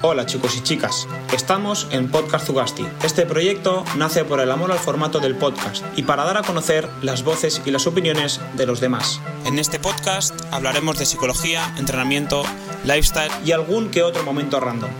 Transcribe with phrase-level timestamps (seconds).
[0.00, 2.86] Hola chicos y chicas, estamos en Podcast Zugasti.
[3.02, 6.88] Este proyecto nace por el amor al formato del podcast y para dar a conocer
[7.02, 9.20] las voces y las opiniones de los demás.
[9.44, 12.44] En este podcast hablaremos de psicología, entrenamiento,
[12.84, 14.90] lifestyle y algún que otro momento random.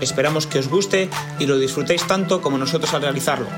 [0.00, 3.48] Esperamos que os guste y lo disfrutéis tanto como nosotros al realizarlo.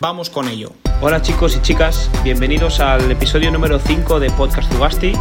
[0.00, 0.72] Vamos con ello.
[1.02, 5.12] Hola chicos y chicas, bienvenidos al episodio número 5 de Podcast Zugasti.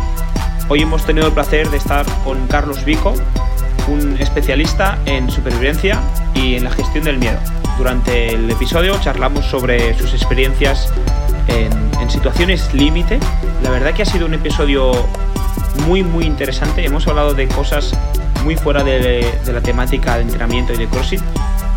[0.67, 3.13] Hoy hemos tenido el placer de estar con Carlos Vico,
[3.87, 6.01] un especialista en supervivencia
[6.33, 7.39] y en la gestión del miedo.
[7.77, 10.91] Durante el episodio charlamos sobre sus experiencias
[11.47, 13.19] en, situaciones límite.
[13.63, 14.91] La verdad que ha sido un episodio
[15.87, 16.85] muy muy interesante.
[16.85, 17.97] Hemos hablado de cosas
[18.43, 21.21] muy fuera de, la temática de entrenamiento y de CrossFit,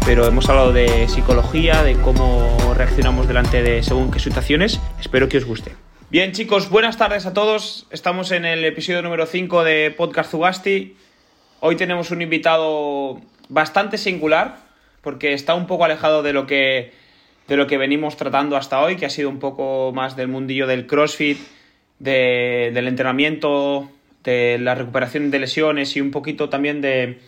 [0.04, 4.80] pero hemos hablado de psicología, de cómo reaccionamos delante de según qué situaciones.
[5.00, 5.74] Espero que os guste.
[6.10, 7.86] Bien chicos, buenas tardes a todos.
[7.90, 10.94] Estamos en el episodio número 5 de Podcast Zugasti.
[11.60, 14.58] Hoy tenemos un invitado bastante singular,
[15.02, 16.92] porque está un poco alejado de lo que,
[17.48, 20.68] de lo que venimos tratando hasta hoy, que ha sido un poco más del mundillo
[20.68, 21.38] del CrossFit,
[21.98, 23.90] del entrenamiento,
[24.22, 27.18] de la recuperación de lesiones y un poquito también de,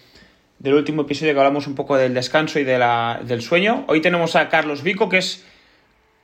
[0.61, 2.79] del último episodio que hablamos un poco del descanso y de
[3.25, 3.85] del sueño.
[3.89, 5.45] Hoy tenemos a Carlos Vico, que es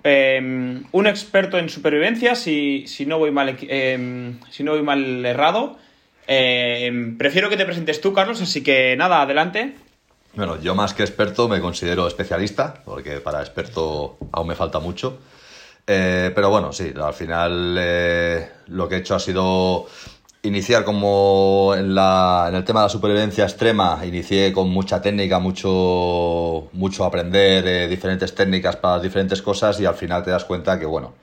[0.05, 5.27] em, un experto en supervivencia, si, si, no voy mal, em, si no voy mal
[5.27, 5.77] errado.
[6.27, 9.77] Eh, prefiero que te presentes tú, Carlos, así que nada, adelante.
[10.35, 15.19] Bueno, yo más que experto me considero especialista, porque para experto aún me falta mucho.
[15.87, 19.87] Eh, pero bueno, sí, al final eh, lo que he hecho ha sido
[20.43, 25.39] iniciar como en, la, en, el tema de la supervivencia extrema, inicié con mucha técnica,
[25.39, 30.87] mucho, mucho aprender diferentes técnicas para diferentes cosas y al final te das cuenta que,
[30.87, 31.15] bueno,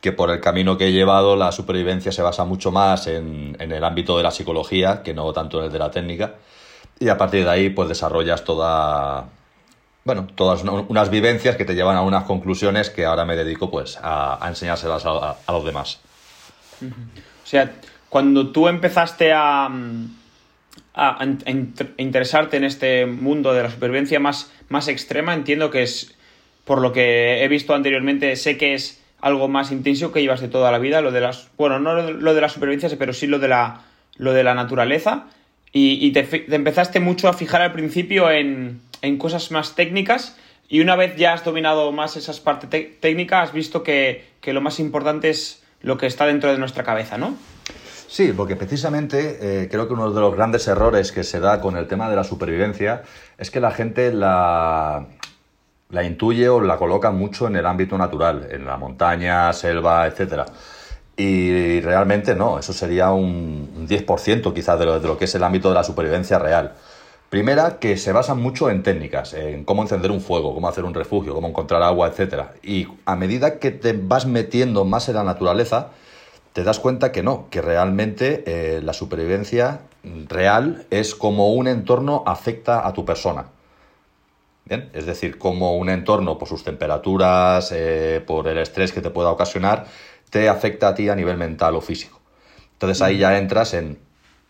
[0.00, 3.84] que por el camino que he llevado la supervivencia se basa mucho más en, el
[3.84, 6.34] ámbito de la psicología que no tanto en el de la técnica.
[6.98, 9.28] Y a partir de ahí pues desarrollas toda,
[10.04, 13.98] bueno, todas unas vivencias que te llevan a unas conclusiones que ahora me dedico pues
[14.02, 16.00] a, enseñárselas a, los demás.
[16.82, 17.72] O sea,
[18.08, 19.68] cuando tú empezaste a,
[20.94, 21.26] a,
[21.98, 26.14] interesarte en este mundo de la supervivencia más, más extrema, entiendo que es,
[26.64, 30.46] por lo que he visto anteriormente, sé que es algo más intenso que llevas de
[30.46, 33.40] toda la vida, lo de las, bueno, no lo de la supervivencia, pero sí lo
[33.40, 33.82] de la,
[34.18, 35.26] lo de la naturaleza.
[35.72, 38.80] Y, te, empezaste mucho a fijar al principio en,
[39.18, 40.36] cosas más técnicas
[40.68, 44.78] y una vez ya has dominado más esas partes técnicas, has visto que, lo más
[44.78, 47.36] importante es lo que está dentro de nuestra cabeza, ¿no?
[48.06, 51.76] Sí, porque precisamente eh, creo que uno de los grandes errores que se da con
[51.76, 53.02] el tema de la supervivencia
[53.38, 55.08] es que la gente la,
[55.90, 60.42] la intuye o la coloca mucho en el ámbito natural, en la montaña, selva, etc.
[61.16, 65.44] Y realmente no, eso sería un 10% quizás de lo, de lo que es el
[65.44, 66.74] ámbito de la supervivencia real.
[67.30, 70.94] Primera, que se basan mucho en técnicas, en cómo encender un fuego, cómo hacer un
[70.94, 72.44] refugio, cómo encontrar agua, etc.
[72.62, 75.88] Y a medida que te vas metiendo más en la naturaleza,
[76.52, 79.80] te das cuenta que no, que realmente eh, la supervivencia
[80.28, 83.46] real es como un entorno afecta a tu persona.
[84.68, 89.30] Es decir, cómo un entorno, por sus temperaturas, eh, por el estrés que te pueda
[89.30, 89.86] ocasionar,
[90.30, 92.20] te afecta a ti a nivel mental o físico.
[92.72, 93.98] Entonces ahí ya entras en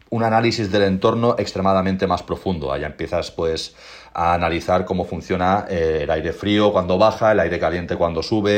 [0.08, 2.72] un análisis del entorno extremadamente más profundo.
[2.72, 3.76] Ahí empiezas pues
[4.14, 8.52] a analizar cómo funciona eh, el aire frío cuando baja, el aire caliente cuando sube,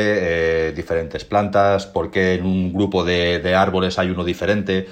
[0.69, 4.87] eh, diferentes plantas, por qué en un grupo de, de árboles hay uno diferente,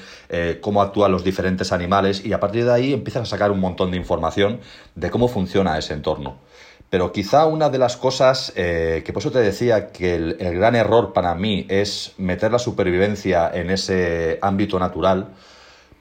[0.60, 3.92] cómo actúan los diferentes animales y a partir de ahí empiezas a sacar un montón
[3.92, 4.58] de información
[4.96, 6.45] de cómo funciona ese entorno.
[6.96, 10.74] Pero quizá una de las cosas eh, que por eso te decía que el, gran
[10.74, 15.34] error para mí es meter la supervivencia en ese ámbito natural,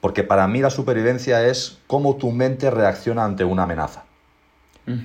[0.00, 4.04] porque para mí la supervivencia es cómo tu mente reacciona ante una amenaza.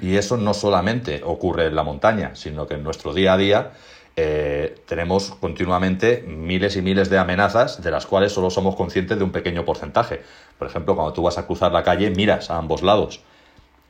[0.01, 3.71] Y eso no solamente ocurre en la montaña, sino que en nuestro día a día
[4.15, 9.25] eh, tenemos continuamente miles y miles de amenazas de las cuales solo somos conscientes de
[9.25, 10.21] un pequeño porcentaje.
[10.57, 13.19] Por ejemplo, cuando tú vas a cruzar la calle, miras a ambos lados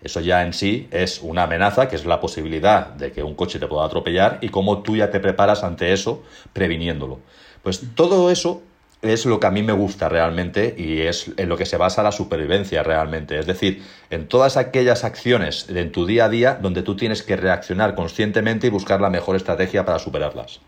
[0.03, 3.59] eso ya en sí es una amenaza, que es la posibilidad de que un coche
[3.59, 7.19] te pueda atropellar y cómo tú ya te preparas ante eso previniéndolo.
[7.63, 8.63] Pues todo eso
[9.01, 12.03] es lo que a mí me gusta realmente y es en lo que se basa
[12.03, 13.39] la supervivencia realmente.
[13.39, 17.35] Es decir, en todas aquellas acciones en tu día a día donde tú tienes que
[17.35, 20.59] reaccionar conscientemente y buscar la mejor estrategia para superarlas.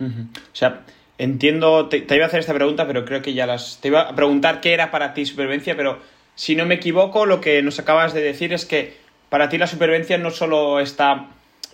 [0.00, 0.82] O sea,
[1.18, 3.78] entiendo, te, iba a hacer esta pregunta, pero creo que ya las...
[3.80, 5.98] Te iba a preguntar qué era para ti supervivencia, pero
[6.36, 8.96] si no me equivoco, lo que nos acabas de decir es que
[9.28, 11.30] para ti la supervivencia no solo está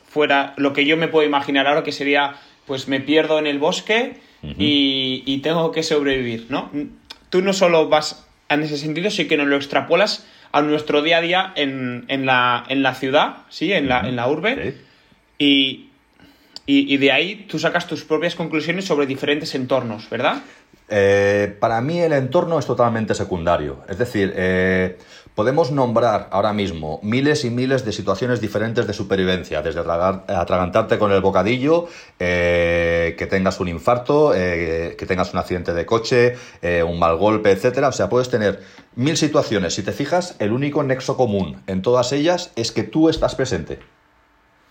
[0.09, 2.37] fuera lo que yo me puedo imaginar ahora, que sería,
[2.67, 6.71] pues me pierdo en el bosque y, tengo que sobrevivir, ¿no?
[7.29, 11.19] Tú no solo vas en ese sentido, sino que no lo extrapolas a nuestro día
[11.19, 13.73] a día en, la, en la, ciudad, ¿sí?
[13.73, 14.77] En la, en la urbe.
[15.39, 15.89] Y,
[16.67, 20.43] y, de ahí tú sacas tus propias conclusiones sobre diferentes entornos, ¿verdad?
[20.89, 23.79] Eh, para mí el entorno es totalmente secundario.
[23.89, 24.99] Es decir, eh,
[25.35, 31.11] podemos nombrar ahora mismo miles y miles de situaciones diferentes de supervivencia, desde atragantarte con
[31.13, 31.87] el bocadillo,
[32.19, 36.37] eh, que tengas un infarto, que tengas un accidente de coche,
[36.87, 37.89] un mal golpe, etcétera.
[37.89, 38.61] O sea, puedes tener
[38.95, 39.75] mil situaciones.
[39.75, 43.79] Si te fijas, el único nexo común en todas ellas es que tú estás presente.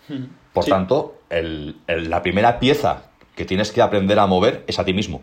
[0.08, 0.26] Hmm.
[0.52, 3.04] Por tanto, la primera pieza
[3.34, 5.22] que tienes que aprender a mover es a ti mismo.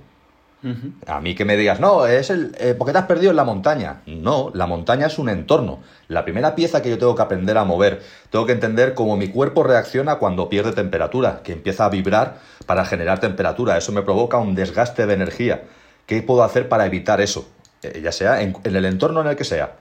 [1.08, 2.56] A mí que me digas, no, es el.
[2.60, 4.02] Eh, porque te has perdido en la montaña.
[4.06, 5.80] No, la montaña es un entorno.
[6.08, 9.30] La primera pieza que yo tengo que aprender a mover, tengo que entender cómo mi
[9.30, 13.78] cuerpo reacciona cuando pierde temperatura, que empieza a vibrar para generar temperatura.
[13.78, 15.64] Eso me provoca un desgaste de energía.
[16.06, 17.48] ¿Qué puedo hacer para evitar eso?
[17.84, 19.76] Eh, ya sea en el entorno en el que sea.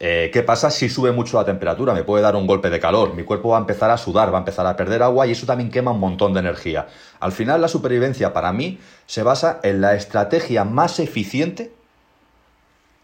[0.00, 1.92] Eh, ¿Qué pasa si sube mucho la temperatura?
[1.92, 4.38] Me puede dar un golpe de calor, mi cuerpo va a empezar a sudar, va
[4.38, 6.86] a empezar a perder agua y eso también quema un montón de energía.
[7.18, 11.72] Al final la supervivencia para mí se basa en la estrategia más eficiente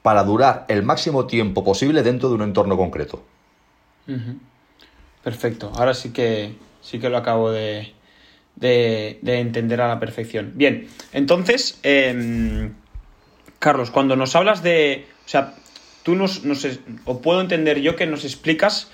[0.02, 3.25] para durar el máximo tiempo posible dentro de un entorno concreto.
[5.25, 7.94] Perfecto, ahora sí que, sí que lo acabo de,
[8.61, 10.52] entender a la perfección.
[10.55, 12.75] Bien, entonces, em,
[13.58, 15.06] Carlos, cuando nos hablas de...
[15.25, 15.55] O sea,
[16.05, 16.43] tú nos,
[17.05, 18.89] o puedo entender yo que nos explicas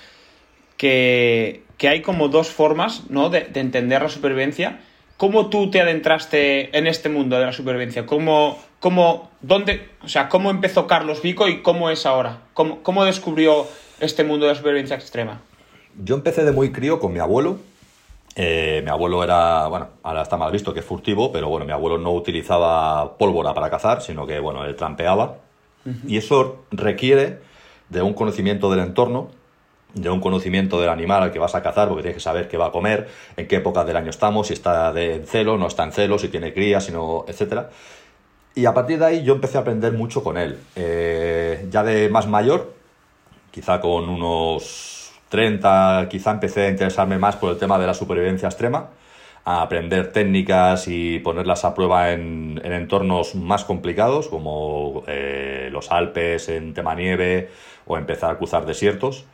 [0.77, 3.29] que, hay como dos formas ¿no?
[3.29, 4.79] de, entender la supervivencia.
[5.17, 8.07] ¿Cómo tú te adentraste en este mundo de la supervivencia?
[8.07, 12.39] ¿Cómo, cómo, dónde, o sea, ¿Cómo empezó Carlos Vico y cómo es ahora?
[12.55, 13.67] ¿Cómo, ¿Cómo descubrió
[13.99, 15.41] este mundo de la supervivencia extrema?
[16.03, 17.59] Yo empecé de muy crío con mi abuelo,
[18.35, 21.73] eh, mi abuelo era, bueno, ahora está mal visto que es furtivo, pero bueno, mi
[21.73, 25.35] abuelo no utilizaba pólvora para cazar, sino que, bueno, él trampeaba.
[26.07, 27.39] Y eso requiere
[27.89, 29.29] de un conocimiento del entorno,
[29.93, 32.57] de un conocimiento del animal al que vas a cazar, porque tienes que saber qué
[32.57, 35.67] va a comer, en qué época del año estamos, si está de, en celo, no
[35.67, 37.63] está en celo, si tiene crías, si no, etc.
[38.55, 40.57] Y a partir de ahí yo empecé a aprender mucho con él.
[40.75, 42.73] Eh, ya de más mayor,
[43.51, 48.47] quizá con unos 30, quizá empecé a interesarme más por el tema de la supervivencia
[48.47, 48.89] extrema
[49.43, 56.49] a aprender técnicas y ponerlas a prueba en, entornos más complicados, como eh, los Alpes
[56.49, 57.49] en tema nieve
[57.85, 59.25] o empezar a cruzar desiertos.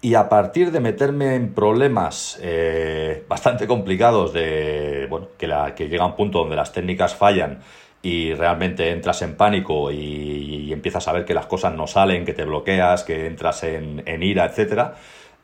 [0.00, 5.88] Y a partir de meterme en problemas eh, bastante complicados, de, bueno, que, la, que
[5.88, 7.60] llega un punto donde las técnicas fallan
[8.00, 12.34] y realmente entras en pánico y, empiezas a ver que las cosas no salen, que
[12.34, 14.92] te bloqueas, que entras en, en ira, etc.,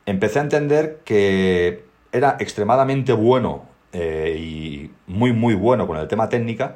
[0.05, 6.27] empecé a entender que era extremadamente bueno eh, y muy, muy bueno con el tema
[6.27, 6.75] técnica,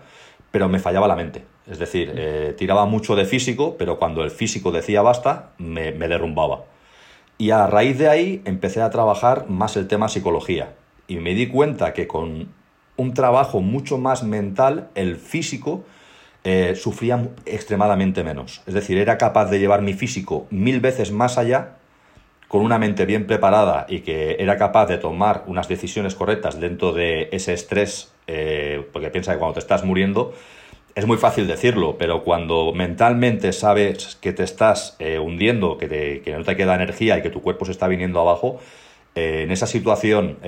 [0.51, 1.43] pero me fallaba la mente.
[1.69, 6.63] Es decir, eh, tiraba mucho de físico, pero cuando el físico decía basta, me, derrumbaba.
[7.37, 10.75] Y a raíz de ahí empecé a trabajar más el tema psicología.
[11.07, 12.47] Y me di cuenta que con
[12.95, 15.83] un trabajo mucho más mental, el físico
[16.45, 18.61] eh, sufría extremadamente menos.
[18.65, 21.78] Es decir, era capaz de llevar mi físico mil veces más allá
[22.49, 26.93] con una mente bien preparada y que era capaz de tomar unas decisiones correctas dentro
[26.93, 30.33] de ese estrés, eh, porque piensa que cuando te estás muriendo,
[30.95, 36.43] es muy fácil decirlo, pero cuando mentalmente sabes que te estás eh, hundiendo, que, no
[36.43, 38.59] te queda energía y que tu cuerpo se está viniendo abajo,
[39.13, 40.39] eh, en esa situación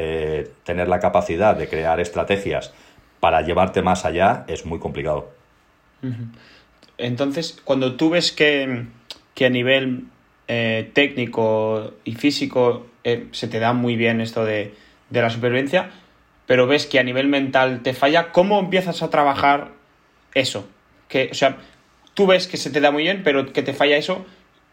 [0.64, 2.74] tener la capacidad de crear estrategias
[3.20, 5.30] para llevarte más allá es muy complicado.
[6.98, 8.88] Entonces, cuando tú ves que,
[9.36, 10.08] que a nivel
[10.53, 14.74] eh, técnico y físico eh, se te da muy bien esto de,
[15.10, 15.91] la supervivencia,
[16.46, 19.70] pero ves que a nivel mental te falla, ¿cómo empiezas a trabajar
[20.34, 20.67] eso?
[21.08, 21.55] Que, o sea,
[22.15, 24.25] tú ves que se te da muy bien, pero que te falla eso,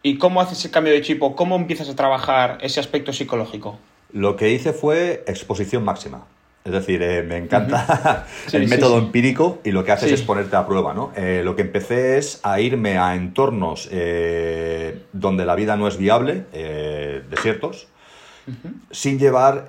[0.03, 3.79] ¿y cómo haces el cambio de chip cómo empiezas a trabajar ese aspecto psicológico?
[4.11, 6.27] Lo que hice fue exposición máxima.
[6.65, 10.67] Es decir, eh, me encanta el método empírico y lo que haces es ponerte a
[10.67, 11.11] prueba, ¿no?
[11.15, 15.97] Eh, lo que empecé es a irme a entornos eh, donde la vida no es
[15.97, 16.45] viable,
[17.29, 17.87] desiertos,
[18.91, 19.65] sin llevar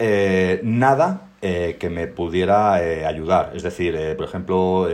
[0.63, 3.53] nada que me pudiera ayudar.
[3.55, 4.89] Es decir, por ejemplo,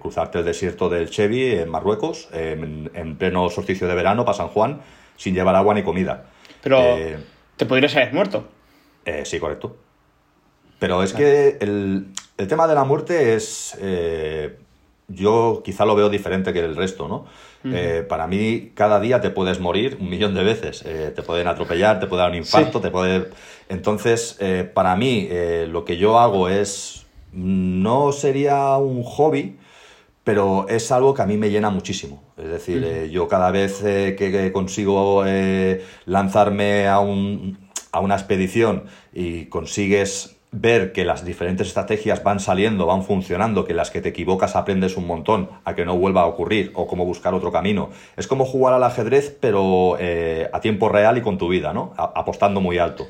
[0.00, 4.80] cruzarte el desierto del Chevy en Marruecos, en, pleno solsticio de verano para San Juan,
[5.16, 6.26] sin llevar agua ni comida.
[6.62, 6.96] Pero
[7.56, 8.48] te podrías haber muerto.
[9.24, 9.83] sí, correcto.
[10.84, 12.08] Pero es que el,
[12.46, 13.74] tema de la muerte es.
[13.80, 14.54] Eh,
[15.08, 17.24] yo quizá lo veo diferente que el resto, ¿no?
[17.64, 20.82] Eh, para mí, cada día te puedes morir un millón de veces.
[20.84, 23.30] Eh, te pueden atropellar, te puede dar un infarto, te puede.
[23.70, 24.38] Entonces,
[24.74, 25.28] para mí,
[25.68, 27.00] lo que yo hago es.
[27.32, 29.56] No sería un hobby,
[30.22, 32.22] pero es algo que a mí me llena muchísimo.
[32.36, 35.24] Es decir, yo cada vez eh, que, consigo
[36.04, 37.58] lanzarme a, un,
[37.90, 43.74] a una expedición y consigues ver que las diferentes estrategias van saliendo, van funcionando, que
[43.74, 47.04] las que te equivocas aprendes un montón a que no vuelva a ocurrir o cómo
[47.04, 47.90] buscar otro camino.
[48.16, 51.92] Es como jugar al ajedrez, pero a tiempo real y con tu vida, ¿no?
[51.96, 53.06] apostando muy alto.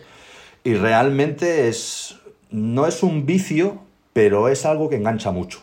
[0.65, 2.17] Y realmente es.
[2.51, 3.83] no es un vicio,
[4.15, 5.61] pero es algo que engancha mucho.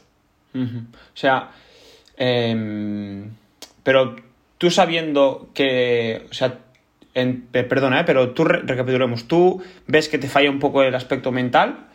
[0.54, 1.52] O sea,
[2.18, 3.32] em,
[3.82, 4.16] pero
[4.58, 6.60] tú sabiendo que, o sea,
[7.14, 8.04] perdona, ¿eh?
[8.06, 11.88] pero tú recapitulemos, tú ves que te falla un poco el aspecto mental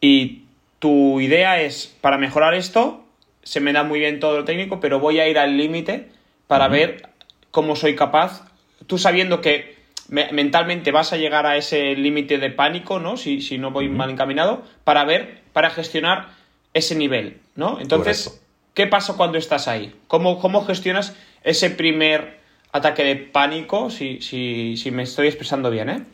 [0.00, 0.42] y
[0.78, 3.04] tu idea es, para mejorar esto,
[3.42, 6.08] se me da muy bien todo lo técnico, pero voy a ir al límite
[6.46, 7.08] para ver
[7.50, 8.44] cómo soy capaz,
[8.86, 13.16] tú sabiendo que mentalmente vas a llegar a ese límite de pánico, ¿no?
[13.16, 16.30] Si, si no voy mal encaminado, para ver, para gestionar
[16.74, 17.78] ese nivel, ¿no?
[17.80, 18.42] Entonces,
[18.74, 19.94] ¿qué pasa cuando estás ahí?
[20.08, 21.14] ¿Cómo, cómo gestionas
[21.44, 22.39] ese primer
[22.72, 26.04] ataque de pánico, si, si, si me estoy expresando bien, ¿eh?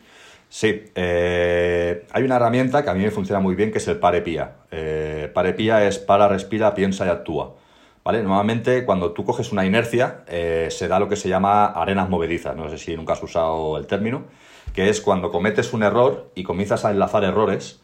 [0.49, 3.97] Sí, eh, hay una herramienta que a mí me funciona muy bien que es el
[3.97, 4.55] parepía.
[4.71, 7.55] Eh, parepía es para, respira, piensa y actúa.
[8.03, 8.23] ¿Vale?
[8.23, 12.55] Normalmente cuando tú coges una inercia eh, se da lo que se llama arenas movedizas,
[12.55, 14.23] no sé si nunca has usado el término,
[14.73, 17.81] que es cuando cometes un error y comienzas a enlazar errores,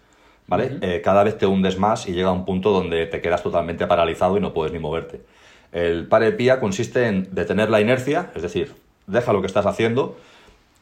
[0.48, 0.77] ¿vale?
[0.80, 3.86] Eh, cada vez te hundes más y llega a un punto donde te quedas totalmente
[3.86, 5.25] paralizado y no puedes ni moverte.
[5.74, 8.74] El pía consiste en detener la inercia, es decir,
[9.08, 10.15] deja lo que estás haciendo,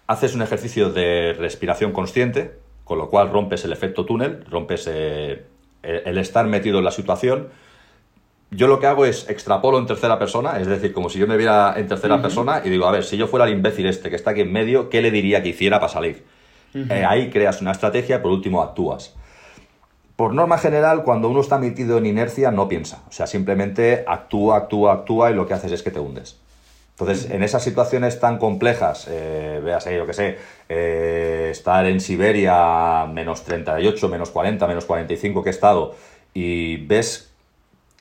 [0.05, 2.51] haces un ejercicio de respiración consciente,
[2.83, 5.45] con lo cual rompes el efecto túnel, rompes eh,
[5.81, 7.47] el estar metido en la situación.
[8.51, 11.37] Yo lo que hago es extrapolo en tercera persona, es decir, como si yo me
[11.37, 14.17] viera en tercera persona y digo, a ver, si yo fuera el imbécil este que
[14.17, 16.25] está aquí en medio, ¿qué le diría que hiciera para salir?
[16.73, 19.15] Eh, ahí creas una estrategia y por último actúas.
[20.21, 23.01] Por norma general, cuando uno está metido en inercia, no piensa.
[23.09, 26.37] O sea, simplemente actúa, actúa, actúa y lo que haces es que te hundes.
[26.91, 30.37] Entonces, en esas situaciones tan complejas, eh, veas yo que sé,
[30.69, 35.95] eh, estar en Siberia menos 38, menos 40, menos 45 que he estado,
[36.35, 37.31] y ves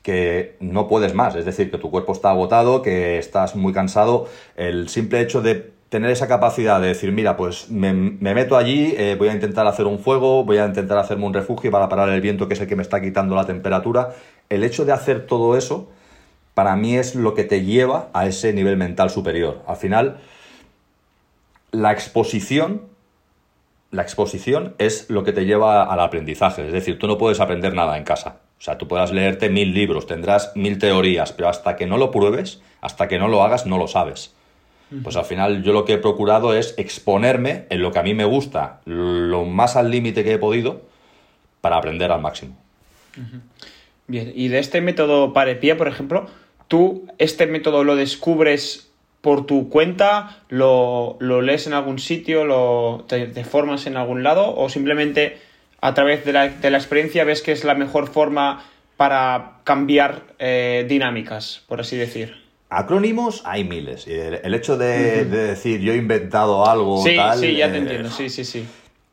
[0.02, 4.28] que no puedes más, es decir, que tu cuerpo está agotado, que estás muy cansado,
[4.56, 9.16] el simple hecho de tener esa capacidad de decir, mira, pues me, meto allí, eh,
[9.18, 12.20] voy a intentar hacer un fuego, voy a intentar hacerme un refugio para parar el
[12.20, 14.14] viento que es el que me está quitando la temperatura.
[14.49, 15.90] El hecho de hacer todo eso,
[16.54, 19.62] para mí es lo que te lleva a ese nivel mental superior.
[19.66, 20.18] Al final,
[21.73, 22.82] la exposición,
[23.90, 26.66] la exposición es lo que te lleva al aprendizaje.
[26.68, 28.37] Es decir, tú no puedes aprender nada en casa.
[28.61, 32.12] O sea, tú puedas leerte mil libros, tendrás mil teorías, pero hasta que no lo
[32.12, 34.35] pruebes, hasta que no lo hagas, no lo sabes.
[35.04, 38.12] Pues al final yo lo que he procurado es exponerme en lo que a mí
[38.12, 40.82] me gusta, lo más al límite que he podido,
[41.61, 42.56] para aprender al máximo.
[44.09, 46.26] Bien, y de este método Parepía, por ejemplo,
[46.66, 53.44] ¿tú este método lo descubres por tu cuenta, lo, lees en algún sitio, lo, te,
[53.44, 55.38] formas en algún lado o simplemente
[55.80, 58.64] a través de la, experiencia ves que es la mejor forma
[58.97, 62.50] para cambiar eh, dinámicas, por así decir?
[62.72, 64.06] Acrónimos hay miles.
[64.06, 67.36] El, hecho de, decir yo he inventado algo sí, tal.
[67.40, 68.64] Sí, ya te eh, entiendo, sí, sí, sí.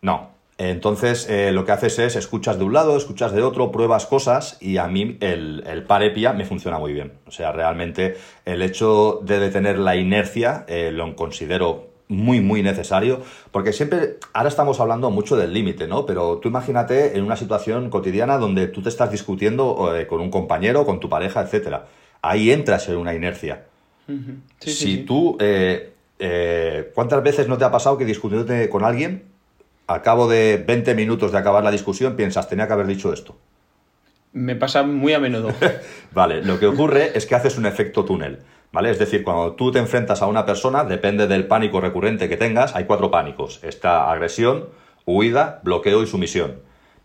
[0.02, 0.30] No.
[0.60, 4.58] Entonces eh, lo que haces es escuchas de un lado, escuchas de otro, pruebas cosas
[4.60, 7.14] y a mí el, el parepia me funciona muy bien.
[7.26, 13.22] O sea, realmente el hecho de detener la inercia eh, lo considero muy, muy necesario,
[13.52, 16.06] porque siempre, ahora estamos hablando mucho del límite, ¿no?
[16.06, 20.86] Pero tú imagínate en una situación cotidiana donde tú te estás discutiendo con un compañero,
[20.86, 21.88] con tu pareja, etcétera
[22.22, 23.66] ahí entras en una inercia.
[24.60, 29.24] si tú, eh, eh, ¿cuántas veces no te ha pasado que discutiéndote con alguien,
[29.88, 33.38] al cabo de 20 minutos de acabar la discusión, piensas, tenía que haber dicho esto?
[34.34, 35.52] Me pasa muy a menudo.
[36.12, 38.40] vale, lo que ocurre es que haces un efecto túnel.
[38.72, 38.92] ¿Vale?
[38.92, 42.76] Es decir, cuando tú te enfrentas a una persona, depende del pánico recurrente que tengas,
[42.76, 43.64] hay cuatro pánicos.
[43.64, 44.68] Está agresión,
[45.06, 46.60] huida, bloqueo y sumisión.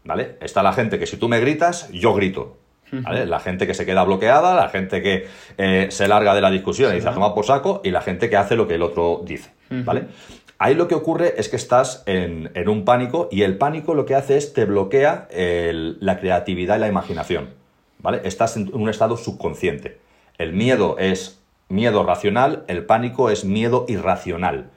[0.05, 0.37] ¿Vale?
[0.41, 2.59] Está la gente que si tú me gritas, yo grito.
[2.93, 6.93] La gente que se queda bloqueada, la gente que eh, se larga de la discusión
[6.93, 9.23] y dice a tomar por saco, y la gente que hace lo que el otro
[9.25, 10.05] dice, ¿vale?
[10.59, 14.15] Ahí lo que ocurre es que estás en, un pánico y el pánico lo que
[14.15, 17.49] hace es te bloquea la creatividad y la imaginación,
[17.99, 18.21] ¿vale?
[18.25, 19.99] Estás en un estado subconsciente.
[20.39, 24.71] El miedo es miedo racional, el pánico es miedo irracional.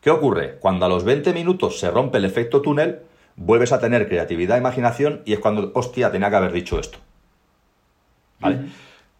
[0.00, 0.56] ¿Qué ocurre?
[0.58, 3.00] Cuando a los 20 minutos se rompe el efecto túnel,
[3.36, 6.98] vuelves a tener creatividad e imaginación y es cuando, hostia, tenía que haber dicho esto.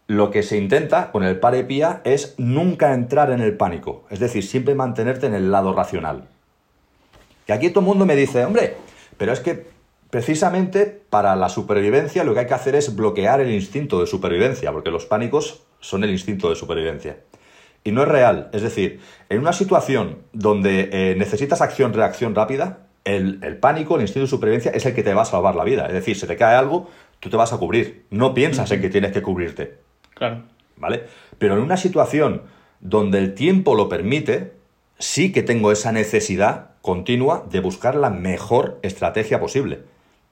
[0.06, 4.42] Lo que se intenta con el parepía es nunca entrar en el pánico, es decir,
[4.42, 6.24] siempre mantenerte en el lado racional.
[7.46, 8.74] Que aquí todo el mundo me dice, hombre,
[9.16, 9.66] pero es que
[10.10, 14.72] precisamente para la supervivencia lo que hay que hacer es bloquear el instinto de supervivencia,
[14.72, 17.18] porque los pánicos son el instinto de supervivencia.
[17.84, 18.50] Y no es real.
[18.52, 24.30] Es decir, en una situación donde eh, necesitas acción-reacción rápida, el, pánico, el instinto de
[24.30, 25.86] supervivencia es el que te va a salvar la vida.
[25.86, 28.06] Es decir, si te cae algo, tú te vas a cubrir.
[28.10, 29.78] No piensas en que tienes que cubrirte.
[30.14, 30.42] Claro.
[30.76, 31.04] ¿Vale?
[31.38, 32.42] Pero en una situación
[32.80, 34.54] donde el tiempo lo permite,
[34.98, 39.80] sí que tengo esa necesidad continua de buscar la mejor estrategia posible.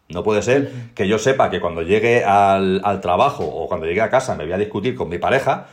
[0.08, 4.08] No puede ser que yo sepa que cuando llegue al, trabajo o cuando llegue a
[4.08, 5.66] casa me voy a discutir con mi pareja.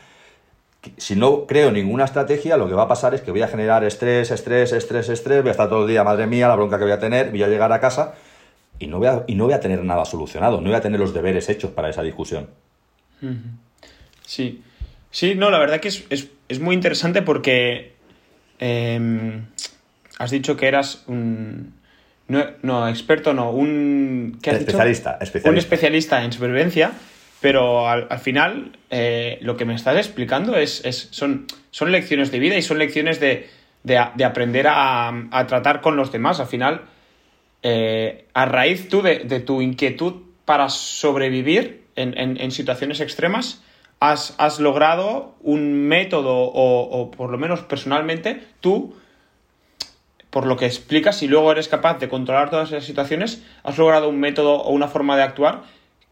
[0.98, 3.86] Si no creo ninguna estrategia, lo que va a pasar es que voy a generar
[3.86, 6.84] estrés, estrés, estrés, estrés, voy a estar todo el día, madre mía, la bronca que
[6.84, 8.16] voy a tener, voy a llegar a casa
[8.80, 11.00] y no voy a, y no voy a tener nada solucionado, no voy a tener
[11.00, 12.50] los deberes hechos para esa discusión.
[14.26, 14.62] Sí,
[15.12, 17.94] sí, no, la verdad que es, muy interesante porque
[18.60, 19.46] em,
[20.20, 21.74] has dicho que eras un,
[22.28, 24.40] no, no, experto no, un...
[24.44, 26.92] especialista, especialista, Un especialista en supervivencia,
[27.40, 32.58] pero al, final eh, lo que me estás explicando es, son, son lecciones de vida
[32.58, 33.48] y son lecciones de,
[34.26, 36.40] aprender a, tratar con los demás.
[36.40, 36.82] Al final,
[37.68, 43.64] eh, a raíz tú de, tu inquietud para sobrevivir en, situaciones extremas,
[44.00, 48.94] has, logrado un método, o por lo menos personalmente, tú
[50.30, 54.10] por lo que explicas, y luego eres capaz de controlar todas esas situaciones, has logrado
[54.10, 55.64] un método o una forma de actuar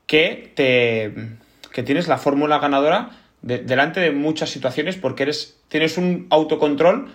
[0.07, 1.13] que te
[1.73, 3.09] que tienes la fórmula ganadora
[3.41, 7.11] delante de muchas situaciones porque eres tienes un autocontrol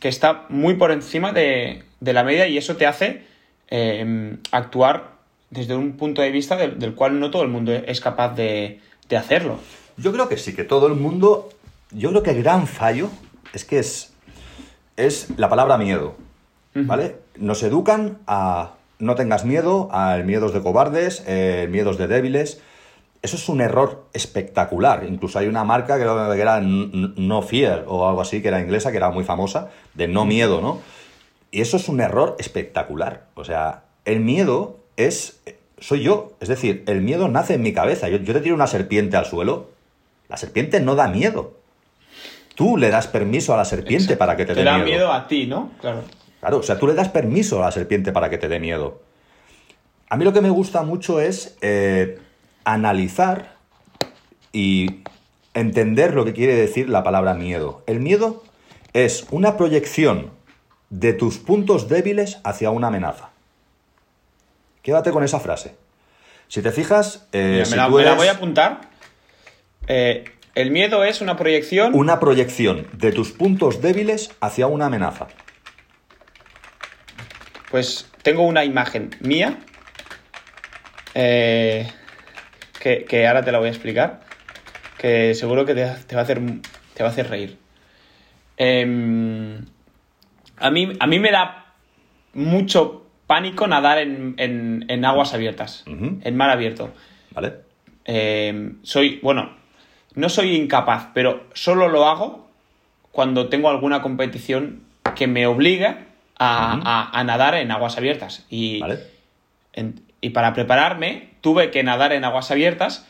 [0.00, 3.22] que está muy por encima de, la media y eso te hace
[3.68, 5.12] eh, actuar
[5.50, 8.80] desde un punto de vista del, del, cual no todo el mundo es capaz de,
[9.08, 9.60] de hacerlo.
[9.96, 11.50] Yo creo que sí, que todo el mundo,
[11.90, 13.10] yo creo que el gran fallo
[13.52, 14.10] es que es
[15.00, 16.14] es la palabra miedo.
[16.72, 17.16] ¿Vale?
[17.36, 22.60] Nos educan a no tengas miedo, al miedos de cobardes, eh, miedos de débiles.
[23.22, 25.04] Eso es un error espectacular.
[25.06, 28.96] Incluso hay una marca que era No Fear o algo así, que era inglesa, que
[28.96, 30.80] era muy famosa, de no miedo, ¿no?
[31.50, 33.26] Y eso es un error espectacular.
[33.34, 35.42] O sea, el miedo es.
[35.78, 36.32] Soy yo.
[36.40, 38.08] Es decir, el miedo nace en mi cabeza.
[38.08, 39.68] Yo, yo te tiro una serpiente al suelo.
[40.28, 41.54] La serpiente no da miedo.
[42.54, 44.74] Tú le das permiso a la serpiente para que te, dé miedo.
[44.74, 45.72] Te da miedo a ti, ¿no?
[45.80, 46.02] Claro.
[46.40, 49.00] Claro, o sea, tú le das permiso a la serpiente para que te dé miedo.
[50.08, 52.18] A mí lo que me gusta mucho es eh,
[52.72, 53.56] analizar
[54.52, 55.02] y
[55.54, 57.82] entender lo que quiere decir la palabra miedo.
[57.86, 58.42] El miedo
[58.92, 60.30] es una proyección
[60.90, 63.30] de tus puntos débiles hacia una amenaza.
[64.82, 65.74] Quédate con esa frase.
[66.48, 67.28] Si te fijas...
[67.32, 68.80] Eh, me, la, voy a apuntar.
[69.86, 71.94] Eh, el miedo es una proyección.
[71.94, 75.28] Una proyección de tus puntos débiles hacia una amenaza.
[77.70, 79.58] Pues tengo una imagen mía.
[81.14, 81.88] Eh,
[82.80, 84.20] que, ahora te la voy a explicar.
[84.98, 86.40] Que seguro que te, va, a hacer,
[86.94, 87.56] te va a hacer reír.
[88.56, 89.64] Em,
[90.58, 91.74] a, mí, a mí me da
[92.34, 96.92] mucho pánico nadar en, aguas abiertas, en mar abierto.
[97.30, 97.54] Vale.
[98.04, 99.50] Em, soy, bueno,
[100.14, 102.48] no soy incapaz, pero solo lo hago
[103.12, 104.82] cuando tengo alguna competición
[105.14, 106.06] que me obliga
[106.38, 108.46] a, nadar en aguas abiertas.
[108.50, 108.82] Y,
[110.20, 113.06] y para prepararme tuve que nadar en aguas abiertas,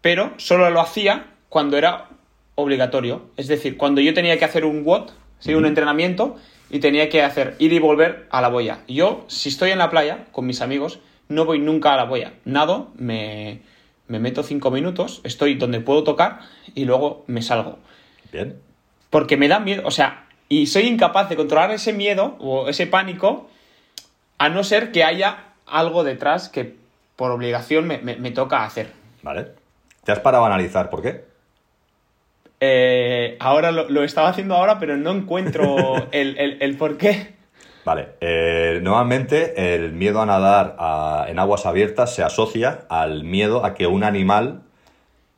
[0.00, 2.08] pero solo lo hacía cuando era
[2.54, 3.26] obligatorio.
[3.36, 5.12] Es decir, cuando yo tenía que hacer un WOT,
[5.48, 6.36] un entrenamiento,
[6.70, 8.80] y tenía que hacer ir y volver a la boya.
[8.88, 12.32] Yo, si estoy en la playa con mis amigos, no voy nunca a la boya.
[12.44, 13.60] Nado, me,
[14.08, 16.40] me meto cinco minutos, estoy donde puedo tocar
[16.74, 17.78] y luego me salgo.
[18.32, 18.56] Bien.
[19.10, 22.86] Porque me da miedo, o sea, y soy incapaz de controlar ese miedo o ese
[22.86, 23.50] pánico
[24.38, 26.76] a no ser que haya algo detrás que
[27.16, 28.92] por obligación me, toca hacer.
[29.22, 29.48] Vale.
[30.04, 31.24] ¿Te has parado a analizar por qué?
[32.60, 37.34] Eh, ahora lo, estaba haciendo ahora, pero no encuentro el, el por qué.
[37.84, 40.76] Vale, eh, nuevamente el miedo a nadar
[41.28, 44.62] en aguas abiertas se asocia al miedo a que un animal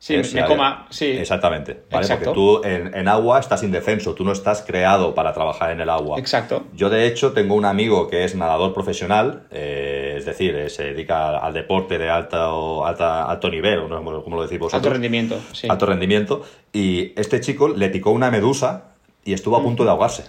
[0.05, 1.07] Sí, me coma, sí.
[1.07, 2.07] Exactamente, ¿vale?
[2.07, 6.19] Porque tú en, agua estás indefenso, tú no estás creado para trabajar en el agua.
[6.19, 6.67] Exacto.
[6.75, 10.83] Yo, de hecho, tengo un amigo que es nadador profesional, eh, es decir, eh, se
[10.83, 14.03] dedica al deporte de alto, alta, alto nivel, ¿no?
[14.23, 14.83] como lo decís vosotros.
[14.83, 15.67] Alto rendimiento, sí.
[15.67, 16.43] Alto rendimiento.
[16.71, 18.91] Y este chico le picó una medusa
[19.23, 20.25] y estuvo a punto de ahogarse.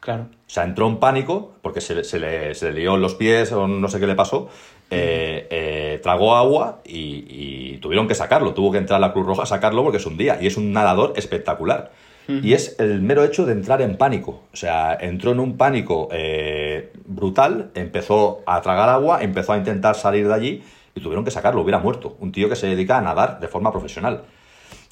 [0.00, 0.28] Claro.
[0.46, 3.88] O sea, entró en pánico porque se, le, se lió en los pies o no
[3.88, 4.48] sé qué le pasó.
[4.88, 8.54] Eh, eh, tragó agua y, tuvieron que sacarlo.
[8.54, 10.38] Tuvo que entrar la Cruz Roja a sacarlo porque es un día.
[10.40, 11.92] Y es un nadador espectacular.
[12.28, 14.42] Y es el mero hecho de entrar en pánico.
[14.52, 19.94] O sea, entró en un pánico eh, brutal, empezó a tragar agua, empezó a intentar
[19.94, 20.62] salir de allí
[20.96, 22.16] y tuvieron que sacarlo, hubiera muerto.
[22.18, 24.24] Un tío que se dedica a nadar de forma profesional.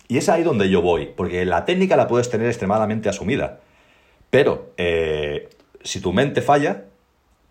[0.07, 3.59] Y es ahí donde yo voy, porque la técnica la puedes tener extremadamente asumida.
[4.35, 5.49] Pero eh,
[5.85, 6.87] si tu mente falla,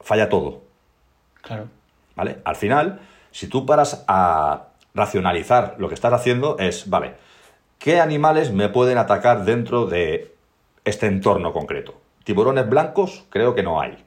[0.01, 0.63] falla todo.
[1.41, 1.69] Claro.
[2.13, 2.39] ¿Vale?
[2.43, 2.99] Al final,
[3.31, 7.13] si tú paras a racionalizar lo que estás haciendo, es, vale,
[7.79, 10.35] ¿qué animales me pueden atacar dentro de
[10.83, 12.01] este entorno concreto?
[12.25, 14.03] Tiburones blancos, creo que no hay.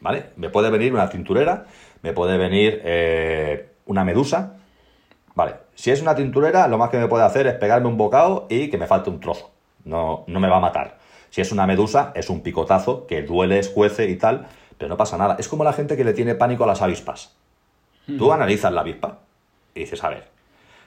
[0.00, 0.30] ¿Vale?
[0.34, 1.66] Me puede venir una cinturera,
[2.02, 4.56] me puede venir eh, una medusa.
[5.36, 8.48] Vale, si es una tinturera, lo más que me puede hacer es pegarme un bocado
[8.50, 9.52] y que me falte un trozo.
[9.84, 10.99] No, no me va a matar.
[11.30, 15.16] Si es una medusa, es un picotazo que duele, escuece y tal, pero no pasa
[15.16, 15.36] nada.
[15.38, 17.34] Es como la gente que le tiene pánico a las avispas.
[18.06, 18.32] Tú hmm.
[18.32, 19.18] analizas la avispa
[19.74, 20.28] y dices, a ver,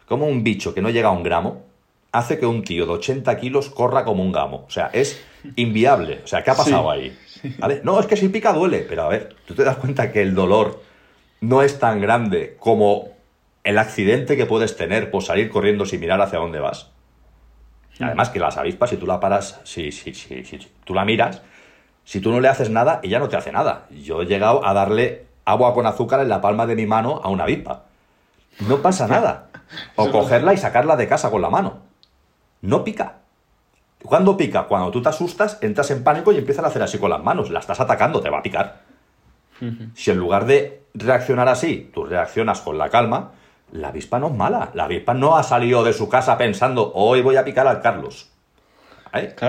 [0.08, 1.64] como un bicho que no llega a un gramo
[2.12, 4.66] hace que un tío de 80 kilos corra como un gamo.
[4.68, 5.22] O sea, es
[5.56, 6.22] inviable.
[6.24, 7.18] O sea, ¿qué ha pasado ahí?
[7.58, 7.82] ¿Vale?
[7.84, 10.36] No, es que si pica duele, pero a ver, tú te das cuenta que el
[10.36, 10.82] dolor
[11.42, 13.10] no es tan grande como
[13.64, 16.92] el accidente que puedes tener por salir corriendo sin mirar hacia dónde vas.
[18.00, 21.42] Además que las avispas, si tú la paras, si, si, si, si, tú la miras,
[22.04, 23.86] si tú no le haces nada, ella no te hace nada.
[23.92, 27.30] Yo he llegado a darle agua con azúcar en la palma de mi mano a
[27.30, 27.84] una avispa.
[28.68, 29.48] No pasa nada.
[29.96, 31.80] O cogerla y sacarla de casa con la mano.
[32.62, 33.18] No pica.
[34.04, 34.64] ¿Cuándo pica?
[34.64, 37.50] Cuando tú te asustas, entras en pánico y empiezas a hacer así con las manos.
[37.50, 38.82] La estás atacando, te va a picar.
[39.96, 43.32] Si en lugar de reaccionar así, tú reaccionas con la calma,
[43.74, 44.70] la avispa no es mala.
[44.74, 48.30] La avispa no ha salido de su casa pensando, hoy voy a picar al Carlos.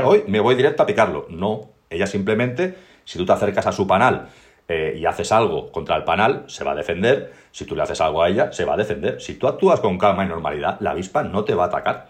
[0.03, 1.27] Hoy me voy directo a picarlo.
[1.29, 4.29] No, ella simplemente, si tú te acercas a su panal
[4.67, 7.33] eh, y haces algo contra el panal, se va a defender.
[7.51, 9.21] Si tú le haces algo a ella, se va a defender.
[9.21, 12.09] Si tú actúas con calma y normalidad, la avispa no te va a atacar.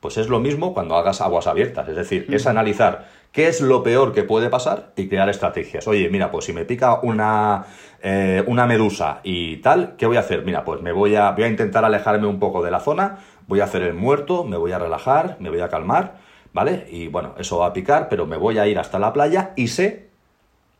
[0.00, 1.88] Pues es lo mismo cuando hagas aguas abiertas.
[1.88, 5.86] Es decir, es analizar qué es lo peor que puede pasar y crear estrategias.
[5.88, 7.66] Oye, mira, pues si me pica una,
[8.02, 10.44] eh, una medusa y tal, ¿qué voy a hacer?
[10.44, 13.60] Mira, pues me voy a, voy a intentar alejarme un poco de la zona, voy
[13.60, 16.16] a hacer el muerto, me voy a relajar, me voy a calmar,
[16.52, 16.86] ¿vale?
[16.90, 19.68] Y bueno, eso va a picar, pero me voy a ir hasta la playa y
[19.68, 20.06] sé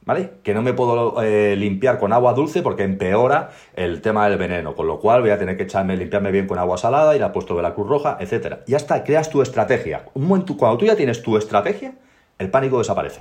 [0.07, 0.35] ¿vale?
[0.43, 4.75] Que no me puedo eh, limpiar con agua dulce porque empeora el tema del veneno,
[4.75, 7.33] con lo cual voy a tener que echarme, limpiarme bien con agua salada, ir a
[7.33, 8.61] puesto de la Cruz Roja, etcétera.
[8.67, 10.07] Ya está, creas tu estrategia.
[10.15, 11.95] Un cuando tú ya tienes tu estrategia,
[12.39, 13.21] el pánico desaparece.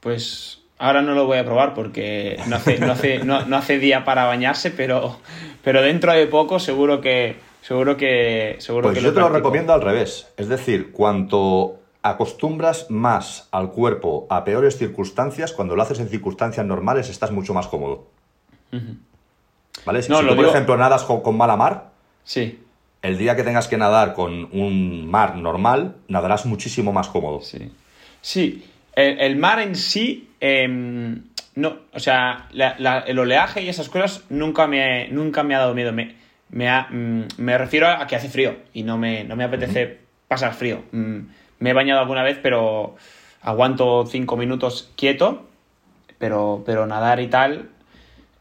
[0.00, 4.04] Pues ahora no lo voy a probar porque no hace, no hace, no, hace día
[4.04, 5.18] para bañarse, pero,
[5.62, 9.82] pero dentro de poco seguro que seguro que seguro pues yo te lo recomiendo al
[9.82, 10.32] revés.
[10.36, 16.64] Es decir, cuanto acostumbras más al cuerpo a peores circunstancias, cuando lo haces en circunstancias
[16.64, 18.06] normales estás mucho más cómodo.
[19.84, 20.02] ¿Vale?
[20.02, 21.90] Si, tú, por ejemplo, nadas con, mala mar,
[22.24, 22.62] sí.
[23.02, 27.40] El día que tengas que nadar con un mar normal, nadarás muchísimo más cómodo.
[27.40, 27.72] Sí.
[28.20, 31.22] Sí, el, mar en sí, em,
[31.54, 32.48] no, o sea,
[33.06, 35.92] el oleaje y esas cosas nunca me, nunca me ha dado miedo.
[35.92, 36.16] Me,
[36.50, 40.54] me, mm, me refiero a que hace frío y no me, no me apetece pasar
[40.54, 40.82] frío.
[40.92, 41.18] Mm,
[41.58, 42.96] me he bañado alguna vez, pero
[43.42, 45.48] aguanto cinco minutos quieto,
[46.18, 47.70] pero, pero nadar y tal,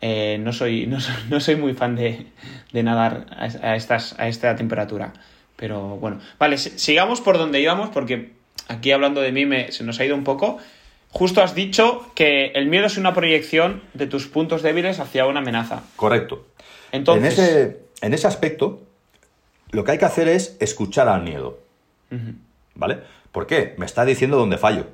[0.01, 0.88] eh, no, soy,
[1.29, 2.27] no, soy, muy fan de,
[2.73, 3.25] nadar
[3.62, 5.13] a, estas, a esta temperatura.
[5.55, 8.31] Pero bueno, vale, sigamos por donde íbamos, porque
[8.67, 10.57] aquí hablando de mí me, se nos ha ido un poco.
[11.12, 15.39] Justo has dicho que el miedo es una proyección de tus puntos débiles hacia una
[15.39, 15.83] amenaza.
[15.95, 16.45] Correcto.
[16.91, 17.38] Entonces...
[17.38, 18.83] En ese, en ese aspecto,
[19.71, 21.59] lo que hay que hacer es escuchar al miedo.
[22.75, 22.99] ¿Vale?
[23.31, 23.75] ¿Por qué?
[23.77, 24.88] Me está diciendo dónde fallo.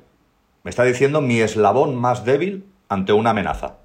[0.64, 3.76] Me está diciendo mi eslabón más débil ante una amenaza.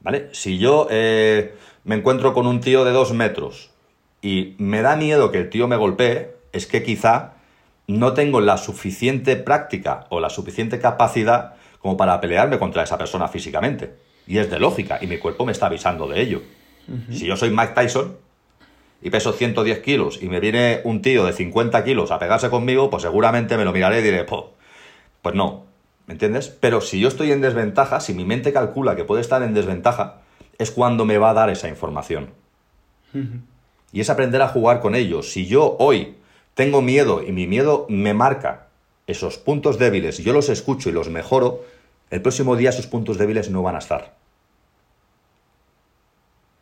[0.00, 0.28] ¿Vale?
[0.32, 3.70] Si yo eh, me encuentro con un tío de dos metros
[4.22, 7.34] y me da miedo que el tío me golpee, es que quizá
[7.86, 13.28] no tengo la suficiente práctica o la suficiente capacidad como para pelearme contra esa persona
[13.28, 13.94] físicamente.
[14.26, 16.42] Y es de lógica, y mi cuerpo me está avisando de ello.
[17.10, 18.16] Si yo soy Mike Tyson,
[19.00, 22.90] y peso 110 kilos y me viene un tío de 50 kilos a pegarse conmigo,
[22.90, 25.66] pues seguramente me lo miraré y diré, pues no,
[26.08, 26.48] ¿me entiendes?
[26.48, 30.22] Pero si yo estoy en desventaja, si mi mente calcula que puede estar en desventaja,
[30.56, 32.30] es cuando me va a dar esa información.
[33.92, 35.30] Y es aprender a jugar con ellos.
[35.30, 36.16] Si yo hoy
[36.54, 38.68] tengo miedo y mi miedo me marca
[39.06, 41.64] esos puntos débiles yo los escucho y los mejoro,
[42.10, 44.14] el próximo día esos puntos débiles no van a estar.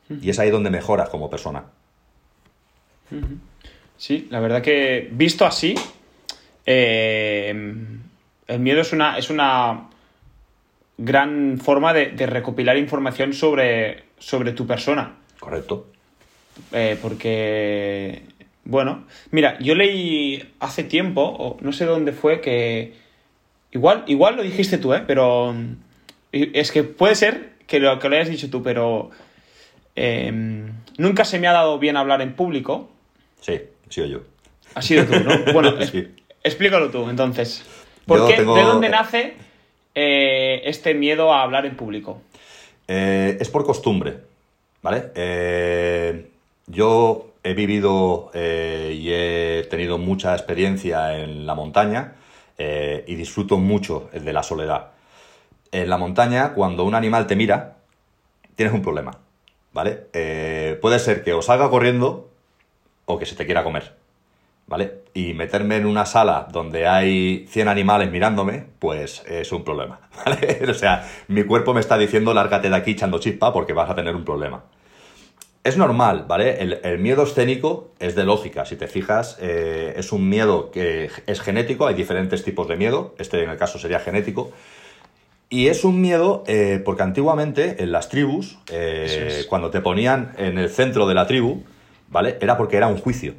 [0.09, 1.65] Y es ahí donde mejoras como persona.
[3.97, 5.75] Sí, la verdad que visto así,
[6.65, 7.55] eh,
[8.49, 9.89] el miedo es una, es una
[10.99, 15.17] gran forma de, recopilar información sobre, sobre tu persona.
[15.39, 15.89] Correcto.
[16.73, 18.23] Eh, porque
[18.65, 22.95] Bueno, mira, yo leí hace tiempo, o no sé dónde fue, que
[23.73, 25.03] igual, igual lo dijiste tú, ¿eh?
[25.07, 25.55] Pero
[26.33, 29.11] es que puede ser que lo, que lo hayas dicho tú, pero
[29.95, 32.91] em, nunca se me ha dado bien hablar en público.
[33.41, 34.21] Sí, he sido yo.
[34.75, 35.31] Ha sido tú, ¿no?
[35.53, 35.75] Bueno,
[36.43, 37.65] explícalo tú, entonces.
[38.07, 39.35] ¿Por qué, ¿De dónde nace
[39.95, 42.23] eh, este miedo a hablar en público?
[42.87, 44.19] Eh, es por costumbre,
[44.81, 45.11] ¿vale?
[45.17, 46.31] Eh,
[46.67, 52.15] yo he vivido y he tenido mucha experiencia en la montaña
[52.59, 54.93] y disfruto mucho de la soledad.
[55.71, 57.77] En la montaña, cuando un animal te mira,
[58.57, 59.19] tienes un problema,
[59.73, 59.93] ¿vale?
[60.81, 62.29] puede ser que o salga corriendo
[63.05, 63.95] o que se te quiera comer.
[64.67, 65.03] ¿Vale?
[65.15, 70.59] Y meterme en una sala donde hay 100 animales mirándome, pues es un problema, ¿vale?
[70.69, 73.95] o sea, mi cuerpo me está diciendo lárgate de aquí echando chispa porque vas a
[73.95, 74.65] tener un problema.
[75.67, 76.61] Es normal, ¿vale?
[76.61, 78.65] El, miedo escénico es de lógica.
[78.65, 83.17] Si te fijas, eh, es un miedo que es genético, hay diferentes tipos de miedo,
[83.19, 84.53] este en el caso sería genético.
[85.51, 90.57] Y es un miedo eh, porque antiguamente en las tribus, eh, cuando te ponían en
[90.57, 91.65] el centro de la tribu,
[92.11, 92.39] ¿vale?
[92.41, 93.35] Era porque era un juicio.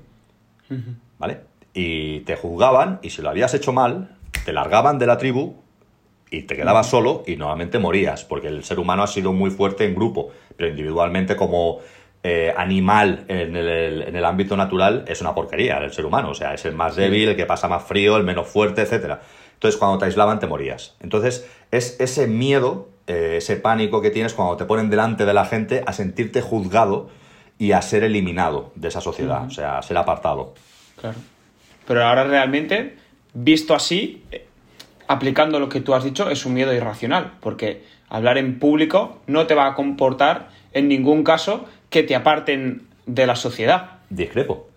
[1.17, 1.41] ¿Vale?
[1.73, 5.55] Y te juzgaban y si lo habías hecho mal, te largaban de la tribu
[6.29, 9.85] y te quedabas solo y normalmente morías, porque el ser humano ha sido muy fuerte
[9.85, 11.79] en grupo, pero individualmente como
[12.23, 16.65] eh, animal en el, ámbito natural es una porquería el ser humano, o sea, es
[16.65, 19.19] el más débil, el que pasa más frío, el menos fuerte, etc.
[19.53, 20.95] Entonces cuando te aislaban te morías.
[20.99, 25.45] Entonces es ese miedo, eh, ese pánico que tienes cuando te ponen delante de la
[25.45, 27.09] gente a sentirte juzgado
[27.57, 30.53] y a ser eliminado de esa sociedad, o sea, a ser apartado.
[30.99, 31.17] Claro.
[31.87, 32.97] Pero ahora realmente,
[33.33, 34.45] visto así, eh,
[35.07, 39.47] aplicando lo que tú has dicho, es un miedo irracional, porque hablar en público no
[39.47, 43.99] te va a comportar en ningún caso que te aparten de la sociedad.
[44.09, 44.67] Discrepo.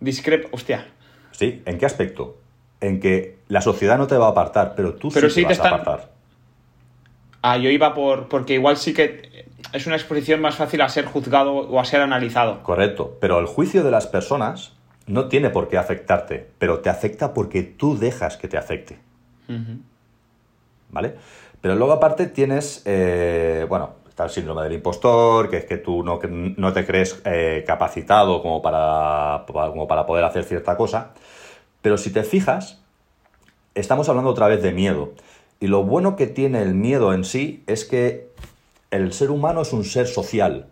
[0.00, 0.86] Discrepo, hostia.
[1.32, 2.38] Sí, ¿en qué aspecto?
[2.80, 5.68] En que la sociedad no te va a apartar, pero tú sí, te, vas a
[5.68, 6.10] apartar.
[7.42, 8.28] Ah, yo iba por.
[8.28, 12.00] porque igual sí que es una exposición más fácil a ser juzgado o a ser
[12.00, 12.62] analizado.
[12.62, 13.16] Correcto.
[13.20, 14.75] Pero el juicio de las personas
[15.06, 18.98] no tiene por qué afectarte, pero te afecta porque tú dejas que te afecte.
[20.90, 21.14] ¿Vale?
[21.60, 26.02] Pero luego aparte tienes, eh, bueno, está el síndrome del impostor, que es que tú
[26.02, 31.12] no, no te crees eh, capacitado como para, como para poder hacer cierta cosa.
[31.82, 32.82] Pero si te fijas,
[33.74, 35.12] estamos hablando otra vez de miedo.
[35.60, 38.28] Y lo bueno que tiene el miedo en sí es que
[38.90, 40.66] el ser humano es un ser social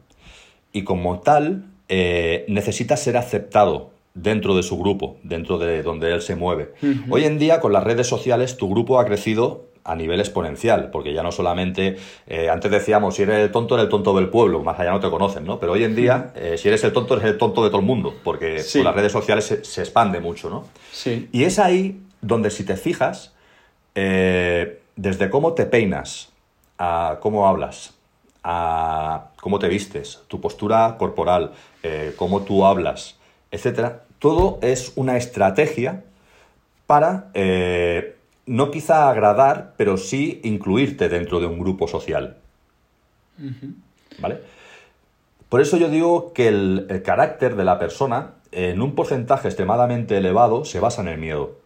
[0.73, 6.23] y como tal eh, necesita ser aceptado dentro de su grupo, dentro de donde él
[6.23, 6.73] se mueve.
[7.11, 11.13] Hoy en día, con las redes sociales, tu grupo ha crecido a nivel exponencial, porque
[11.13, 11.97] ya no solamente,
[12.27, 15.01] eh, antes decíamos, si eres el tonto, eres el tonto del pueblo, más allá no
[15.01, 15.61] te conocen, ¿no?
[15.61, 17.87] Pero hoy en día, eh, si eres el tonto, eres el tonto de todo el
[17.87, 20.65] mundo, porque con las redes sociales se, expande mucho, ¿no?
[20.91, 21.29] Sí.
[21.33, 23.35] Y es ahí donde, si te fijas,
[23.95, 26.33] eh, desde cómo te peinas,
[26.79, 27.93] a cómo hablas,
[28.43, 31.53] a cómo te vistes, tu postura corporal,
[32.17, 33.17] cómo tú hablas,
[33.51, 36.05] etcétera, todo es una estrategia
[36.87, 42.37] para eh, no quizá agradar, pero sí incluirte dentro de un grupo social.
[44.19, 44.41] ¿Vale?
[45.49, 50.65] Por eso yo digo que el, carácter de la persona, en un porcentaje extremadamente elevado,
[50.65, 51.59] se basa en el miedo.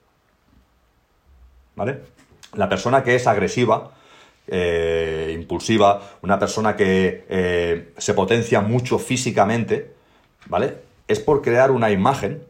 [1.74, 2.00] ¿Vale?
[2.54, 3.92] La persona que es agresiva,
[4.46, 9.92] eh, impulsiva, una persona que eh, se potencia mucho físicamente,
[10.46, 10.87] ¿vale?
[11.08, 12.42] Es por crear una imagen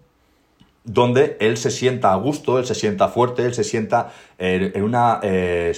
[0.85, 5.21] donde él se sienta a gusto, él se sienta fuerte, él se sienta en una
[5.23, 5.73] eh,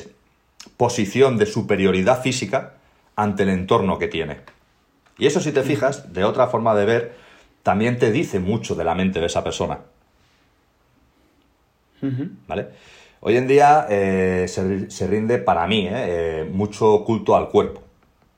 [0.77, 2.75] posición de superioridad física
[3.17, 4.39] ante el entorno que tiene.
[5.19, 7.13] Y eso si te fijas, de otra forma de ver,
[7.63, 9.81] también te dice mucho de la mente de esa persona.
[12.47, 12.69] ¿Vale?
[13.21, 17.83] Hoy en día eh, se, rinde para mí eh, mucho culto al cuerpo,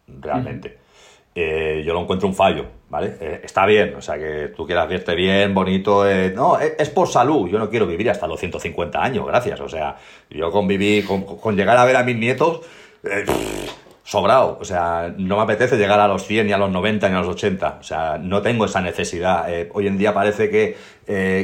[0.08, 0.78] realmente.
[1.34, 3.14] Eh, yo lo encuentro un fallo, ¿vale?
[3.22, 7.08] Eh, está bien, o sea, que tú quieras verte bien, bonito, eh, no, es, por
[7.08, 9.96] salud, yo no quiero vivir hasta los 150 años, gracias, o sea,
[10.28, 12.60] yo conviví, con, con llegar a ver a mis nietos,
[14.04, 17.14] sobrado, o sea, no me apetece llegar a los 100 ni a los 90 ni
[17.14, 20.76] a los 80, o sea, no tengo esa necesidad, hoy en día parece que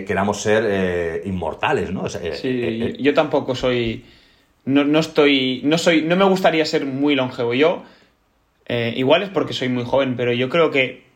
[0.07, 2.11] queramos ser inmortales, ¿no?
[2.11, 4.05] sí, yo tampoco soy,
[4.67, 7.85] no, no estoy, no soy, no me gustaría ser muy longevo, yo
[8.69, 11.08] eh, igual es porque soy muy joven, pero yo creo que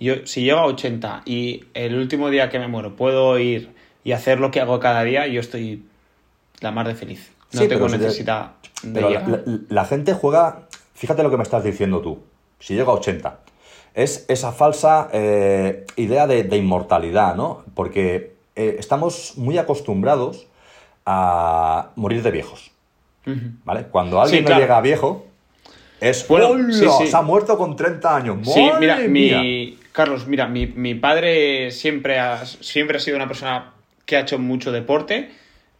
[0.00, 3.70] yo, si llego a 80 y el último día que me muero puedo ir
[4.02, 5.84] y hacer lo que hago cada día, yo estoy
[6.60, 7.32] la más de feliz.
[7.52, 9.10] No tengo necesidad de, pero
[9.68, 12.20] la, gente juega, fíjate lo que me estás diciendo tú,
[12.60, 13.40] si llego a 80.
[13.94, 17.64] es esa falsa eh, idea de, inmortalidad, ¿no?
[17.74, 20.46] Porque eh, estamos muy acostumbrados
[21.04, 22.70] a morir de viejos,
[23.64, 23.86] ¿vale?
[23.90, 25.26] Cuando alguien no llega a viejo,
[26.00, 28.38] es, bueno, se ha muerto con 30 años.
[28.44, 33.72] Sí, mira, mi, Carlos, mira, mi, padre siempre ha, siempre ha sido una persona
[34.06, 35.30] que ha hecho mucho deporte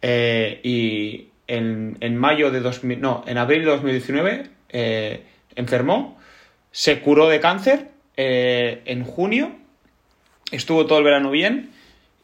[0.01, 5.23] eh, y en, mayo de 2000, no, en abril de 2019 eh,
[5.55, 6.19] enfermó,
[6.71, 9.55] se curó de cáncer eh, en junio,
[10.51, 11.71] estuvo todo el verano bien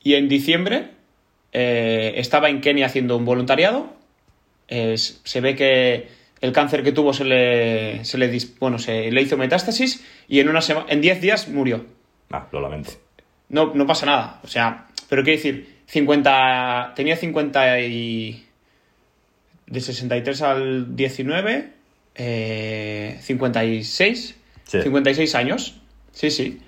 [0.03, 0.91] y en diciembre
[1.51, 3.91] estaba en Kenia haciendo un voluntariado.
[4.67, 6.07] se ve que
[6.41, 10.49] el cáncer que tuvo se le, se le, bueno, se le hizo metástasis y en
[10.49, 11.85] una en 10 días murió.
[12.31, 12.91] Ah, lo lamento.
[13.49, 14.39] No, no pasa nada.
[14.43, 18.43] O sea, pero qué decir, 50, tenía 50 y...
[19.65, 21.73] De 63 al 19,
[22.15, 24.35] eh, 56.
[24.65, 25.81] 56 años.
[26.11, 26.61] Sí, sí.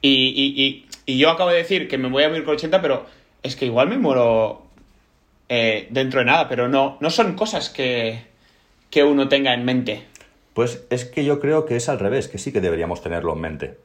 [0.00, 3.06] Y, yo acabo de decir que me voy a morir con 80, pero
[3.42, 4.62] es que igual me muero
[5.48, 8.22] eh, dentro de nada, pero no, no son cosas que,
[8.90, 10.04] que uno tenga en mente?
[10.54, 13.40] Pues es que yo creo que es al revés, que sí que deberíamos tenerlo en
[13.40, 13.78] mente.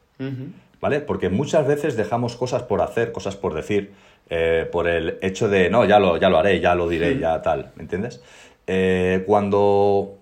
[0.79, 0.99] ¿Vale?
[0.99, 3.91] Porque muchas veces dejamos cosas por hacer, cosas por decir,
[4.29, 7.41] eh, por el hecho de, no, ya lo, ya lo haré, ya lo diré, ya
[7.41, 8.21] tal, ¿me entiendes?
[8.67, 10.15] Eh, cuando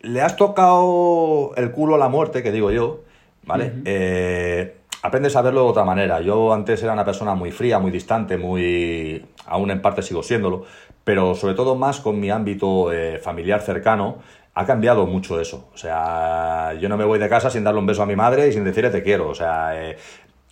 [0.00, 3.02] le has tocado el culo a la muerte, que digo yo,
[3.44, 3.72] ¿vale?
[3.84, 6.20] Eh, aprendes a verlo de otra manera.
[6.20, 9.24] Yo antes era una persona muy fría, muy distante, muy...
[9.46, 10.64] aún en parte sigo siéndolo,
[11.04, 14.18] pero sobre todo más con mi ámbito eh, familiar cercano,
[14.54, 15.68] ha cambiado mucho eso.
[15.72, 18.48] O sea, yo no me voy de casa sin darle un beso a mi madre
[18.48, 19.28] y sin decirle te quiero.
[19.28, 19.96] O sea, eh,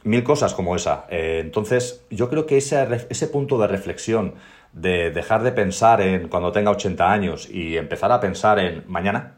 [0.04, 1.06] mil cosas como esa.
[1.10, 4.34] Eh, entonces, yo creo que ese, ese punto de reflexión,
[4.72, 9.34] de dejar de pensar en cuando tenga 80 años y empezar a pensar en mañana,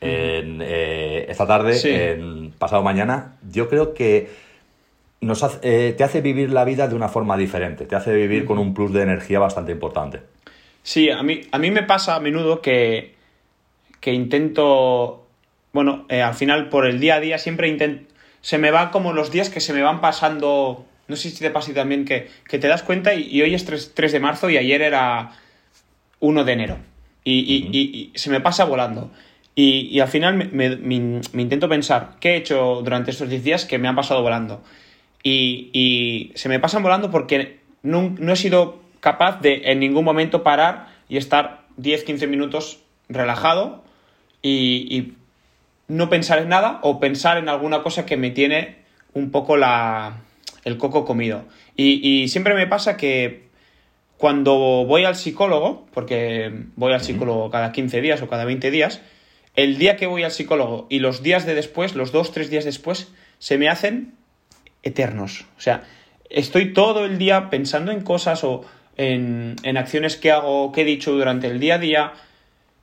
[0.00, 4.28] en esta tarde, en pasado mañana, yo creo que
[5.22, 8.74] nos te hace vivir la vida de una forma diferente, te hace vivir con un
[8.74, 10.33] plus de energía bastante importante.
[10.84, 13.14] Sí, a mí, a mí me pasa a menudo que,
[14.00, 15.26] que intento,
[15.72, 19.14] bueno, eh, al final por el día a día siempre intento, se me van como
[19.14, 22.58] los días que se me van pasando, no sé si te pasa también, que, que
[22.58, 25.32] te das cuenta y, hoy es 3, de marzo y ayer era
[26.20, 26.76] 1 de enero
[27.24, 29.10] y, se me pasa volando.
[29.54, 30.66] Y, al final me,
[31.40, 34.62] intento pensar, ¿qué he hecho durante estos 10 días que me han pasado volando?
[35.22, 40.42] Y, se me pasan volando porque no, no he sido capaz de en ningún momento
[40.42, 43.84] parar y estar 10-15 minutos relajado
[44.40, 45.12] y,
[45.86, 48.78] no pensar en nada o pensar en alguna cosa que me tiene
[49.12, 50.22] un poco la,
[50.64, 51.44] el coco comido.
[51.76, 53.50] Y, siempre me pasa que
[54.16, 54.54] cuando
[54.86, 59.02] voy al psicólogo, porque voy al psicólogo cada 15 días o cada 20 días,
[59.54, 62.64] el día que voy al psicólogo y los días de después, los dos, tres días
[62.64, 64.14] después, se me hacen
[64.82, 65.44] eternos.
[65.58, 65.84] O sea,
[66.30, 68.64] estoy todo el día pensando en cosas o
[68.96, 72.12] en, acciones que hago, que he dicho durante el día a día,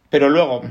[0.10, 0.64] pero luego,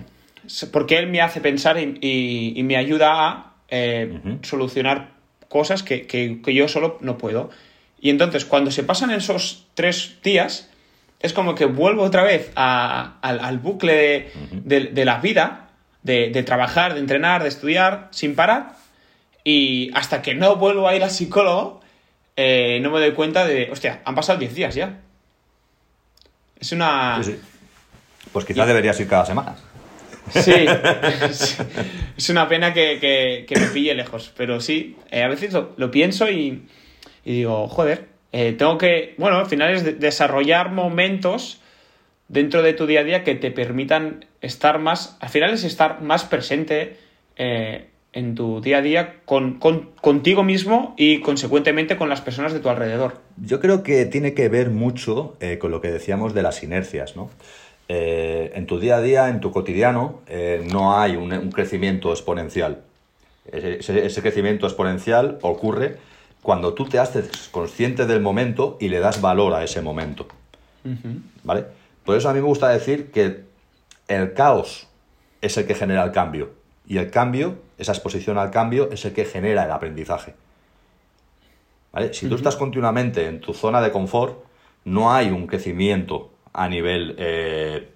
[0.73, 5.13] porque él me hace pensar y, me ayuda a eh, solucionar
[5.49, 7.51] cosas que, yo solo no puedo.
[8.01, 10.71] Y entonces, cuando se pasan esos tres días,
[11.21, 14.31] es como que vuelvo otra vez al, bucle
[14.65, 15.71] de, la vida,
[16.03, 18.77] de, trabajar, de entrenar, de estudiar, sin parar.
[19.45, 21.81] Y hasta que no vuelvo a ir al psicólogo,
[22.37, 25.01] eh, no me doy cuenta de, hostia, han pasado 10 días ya.
[26.61, 27.21] Es una...
[28.33, 29.57] Pues quizás deberías ir cada semana.
[30.31, 30.53] Sí,
[32.17, 36.67] es una pena que, me pille lejos, pero sí, eh, a veces lo, pienso y,
[37.25, 41.61] digo, joder, eh, tengo que, bueno, al final es desarrollar momentos
[42.29, 46.01] dentro de tu día a día que te permitan estar más, al final es estar
[46.01, 46.97] más presente
[47.37, 49.59] eh, en tu día a día con,
[50.01, 53.19] contigo mismo y consecuentemente con las personas de tu alrededor.
[53.37, 57.17] Yo creo que tiene que ver mucho eh, con lo que decíamos de las inercias,
[57.17, 57.31] ¿no?
[57.89, 62.83] Eh, en tu día a día, en tu cotidiano, eh, no hay un, crecimiento exponencial.
[63.51, 65.97] Ese, crecimiento exponencial ocurre
[66.41, 70.29] cuando tú te haces consciente del momento y le das valor a ese momento.
[71.43, 71.65] ¿Vale?
[72.05, 73.41] Por eso a mí me gusta decir que
[74.07, 74.87] el caos
[75.41, 76.51] es el que genera el cambio
[76.87, 80.35] y el cambio, esa exposición al cambio, es el que genera el aprendizaje.
[82.13, 84.45] Si tú estás continuamente en tu zona de confort,
[84.85, 87.89] no hay un crecimiento a nivel eh,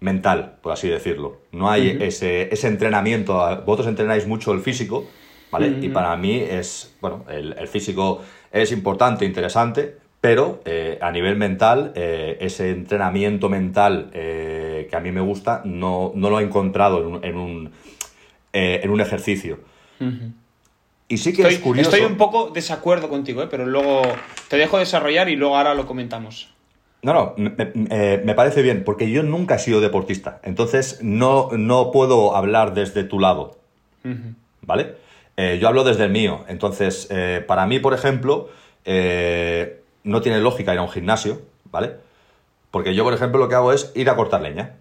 [0.00, 1.38] mental, por así decirlo.
[1.52, 3.34] No hay ese, entrenamiento.
[3.64, 5.06] Vosotros entrenáis mucho el físico,
[5.52, 5.78] ¿vale?
[5.80, 11.92] Y para mí es, bueno, el, físico es importante, interesante, pero eh, a nivel mental,
[11.94, 17.24] eh, ese entrenamiento mental que a mí me gusta, no, lo he encontrado en un,
[17.24, 17.70] en un
[18.52, 19.58] ejercicio.
[21.08, 21.90] Y sí que estoy, es curioso.
[21.90, 23.48] Estoy un poco desacuerdo contigo, ¿eh?
[23.50, 24.02] pero luego
[24.48, 26.48] te dejo desarrollar y luego ahora lo comentamos.
[27.02, 31.50] No, no, me, eh, me, parece bien, porque yo nunca he sido deportista, entonces no,
[31.50, 33.58] no puedo hablar desde tu lado,
[34.62, 34.94] ¿vale?
[35.36, 38.50] Eh, yo hablo desde el mío, entonces eh, para mí, por ejemplo,
[38.84, 41.42] no tiene lógica ir a un gimnasio,
[41.72, 41.96] ¿vale?
[42.70, 44.76] Porque yo, por ejemplo, lo que hago es ir a cortar leña.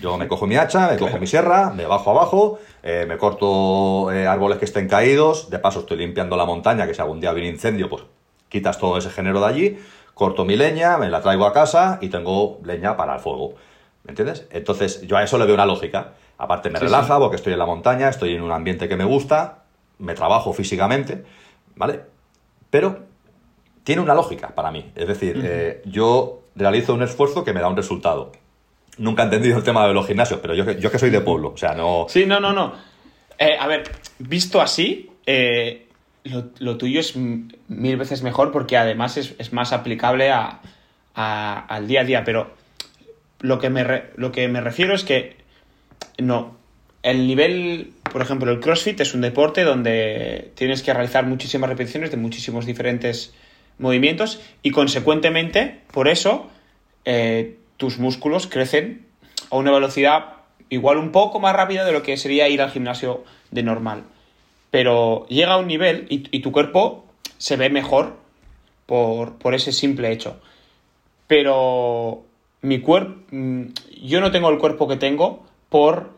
[0.00, 4.58] Yo me cojo mi hacha, me cojo mi sierra, me bajo abajo, me corto árboles
[4.58, 7.88] que estén caídos, de paso estoy limpiando la montaña, que si algún día viene incendio,
[7.88, 8.02] pues
[8.48, 9.78] quitas todo ese género de allí,
[10.14, 13.54] corto mi leña, me la traigo a casa y tengo leña para el fuego.
[14.04, 14.46] ¿Me entiendes?
[14.50, 16.12] Entonces, yo a eso le veo una lógica.
[16.38, 19.64] Aparte, me relaja porque estoy en la montaña, estoy en un ambiente que me gusta,
[19.98, 21.24] me trabajo físicamente,
[21.74, 22.02] ¿vale?
[22.70, 23.00] Pero
[23.82, 24.92] tiene una lógica para mí.
[24.94, 28.32] Es decir, eh, yo realizo un esfuerzo que me da un resultado.
[28.98, 31.52] Nunca he entendido el tema de los gimnasios, pero yo, yo que soy de pueblo,
[31.54, 32.06] o sea, no...
[32.08, 32.72] Sí, no, no, no.
[33.38, 33.84] Eh, a ver,
[34.18, 35.86] visto así, eh,
[36.58, 42.24] lo, tuyo es mil veces mejor porque además es, más aplicable al día a día,
[42.24, 42.54] pero
[43.40, 45.36] lo que, me lo que me refiero es que
[46.18, 46.56] no,
[47.02, 52.10] el nivel, por ejemplo, el CrossFit es un deporte donde tienes que realizar muchísimas repeticiones
[52.10, 53.34] de muchísimos diferentes
[53.78, 56.50] movimientos y consecuentemente, por eso,
[57.04, 59.06] eh, tus músculos crecen
[59.50, 60.34] a una velocidad
[60.68, 64.04] igual un poco más rápida de lo que sería ir al gimnasio de normal
[64.76, 67.06] pero llega a un nivel y, tu cuerpo
[67.38, 68.18] se ve mejor
[68.84, 70.38] por, ese simple hecho.
[71.26, 72.24] Pero
[72.60, 73.62] mi cuerpo, mm,
[74.02, 76.10] yo no tengo el cuerpo que tengo por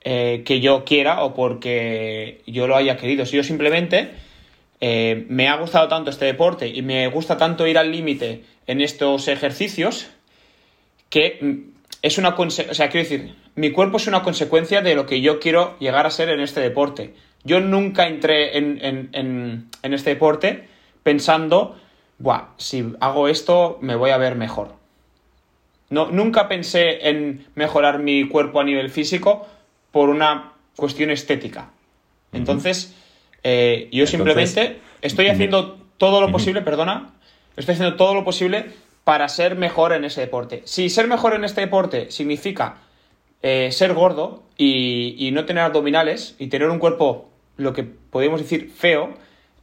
[0.00, 3.24] eh, que yo quiera o porque yo lo haya querido.
[3.24, 4.10] Si yo simplemente
[4.80, 8.80] eh, me ha gustado tanto este deporte y me gusta tanto ir al límite en
[8.80, 10.10] estos ejercicios
[11.12, 11.66] que
[12.00, 15.40] es una o sea, quiero decir, mi cuerpo es una consecuencia de lo que yo
[15.40, 17.12] quiero llegar a ser en este deporte.
[17.44, 20.68] Yo nunca entré en, este deporte
[21.02, 21.76] pensando,
[22.18, 24.74] Buah, si hago esto me voy a ver mejor.
[25.90, 29.46] No, nunca pensé en mejorar mi cuerpo a nivel físico
[29.90, 31.72] por una cuestión estética.
[32.32, 32.96] Entonces,
[33.42, 37.10] eh, yo simplemente estoy haciendo todo lo posible, perdona,
[37.54, 38.72] estoy haciendo todo lo posible
[39.04, 40.62] para ser mejor en ese deporte.
[40.64, 42.76] Si ser mejor en este deporte significa
[43.42, 48.40] eh, ser gordo y, y, no tener abdominales y tener un cuerpo lo que podemos
[48.40, 49.14] decir feo,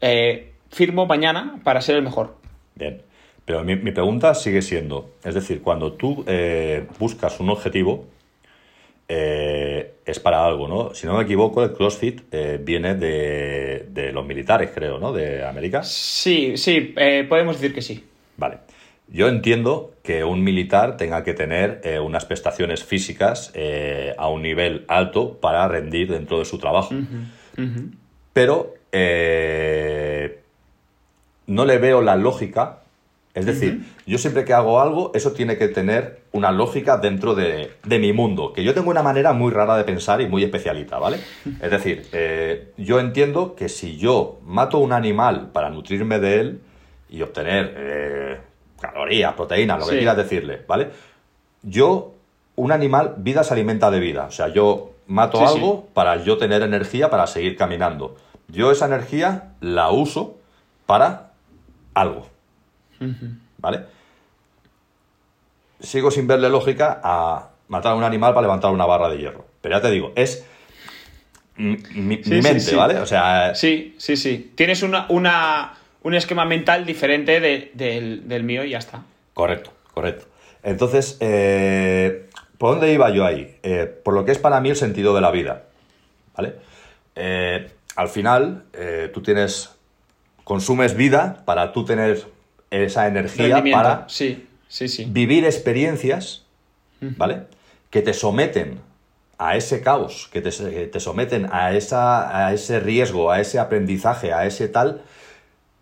[0.02, 2.36] eh, firmo mañana para ser el mejor.
[2.76, 3.02] Bien.
[3.46, 8.06] Pero mi, pregunta sigue siendo, es decir, cuando tú eh, buscas un objetivo,
[9.08, 10.94] eh, es para algo, ¿no?
[10.94, 15.12] Si no me equivoco, el CrossFit viene de, de, los militares, creo, ¿no?
[15.12, 15.82] De América.
[15.82, 16.94] Sí, sí,
[17.28, 18.04] podemos decir que sí.
[18.38, 18.60] Vale.
[19.12, 23.52] Yo entiendo que un militar tenga que tener unas prestaciones físicas
[24.18, 26.94] a un nivel alto para rendir dentro de su trabajo.
[28.34, 30.40] Pero eh,
[31.48, 32.80] no le veo la lógica.
[33.34, 37.72] Es decir, yo siempre que hago algo, eso tiene que tener una lógica dentro de,
[37.86, 38.52] mi mundo.
[38.54, 41.20] Que yo tengo una manera muy rara de pensar y muy especialita, ¿vale?
[41.62, 46.62] Es decir, eh, yo entiendo que si yo mato un animal para nutrirme de él
[47.10, 48.38] y obtener eh,
[48.80, 50.90] calorías, proteínas, lo que quieras decirle, ¿vale?
[51.62, 52.14] Yo,
[52.56, 54.26] un animal, vida se alimenta de vida.
[54.26, 58.16] O sea, yo mato algo para yo tener energía para seguir caminando.
[58.48, 60.38] Yo esa energía la uso
[60.86, 61.32] para
[61.94, 62.28] algo.
[63.58, 63.86] ¿Vale?
[65.80, 69.46] Sigo sin verle lógica a matar a un animal para levantar una barra de hierro.
[69.62, 70.46] Pero ya te digo, es
[71.60, 73.00] mi, mente, ¿vale?
[73.00, 73.54] O sea.
[73.54, 74.54] Sí, sí, sí.
[74.56, 75.74] Tienes una,
[76.04, 79.04] un esquema mental diferente del, mío y ya está.
[79.34, 80.26] Correcto, correcto.
[80.64, 82.26] Entonces, eh,
[82.58, 83.58] ¿Por dónde iba yo ahí?
[83.64, 85.64] Eh, por lo que es para mí el sentido de la vida.
[86.36, 86.56] ¿Vale?
[87.16, 88.66] Eh, al final,
[89.14, 89.70] tú tienes.
[90.44, 92.22] consumes vida para tú tener
[92.70, 95.06] esa energía para sí, sí, sí.
[95.10, 96.46] vivir experiencias,
[97.00, 97.44] ¿vale?
[97.90, 98.80] Que te someten
[99.40, 104.46] a ese caos, que te, someten a, esa, a ese riesgo, a ese aprendizaje, a
[104.46, 105.02] ese tal,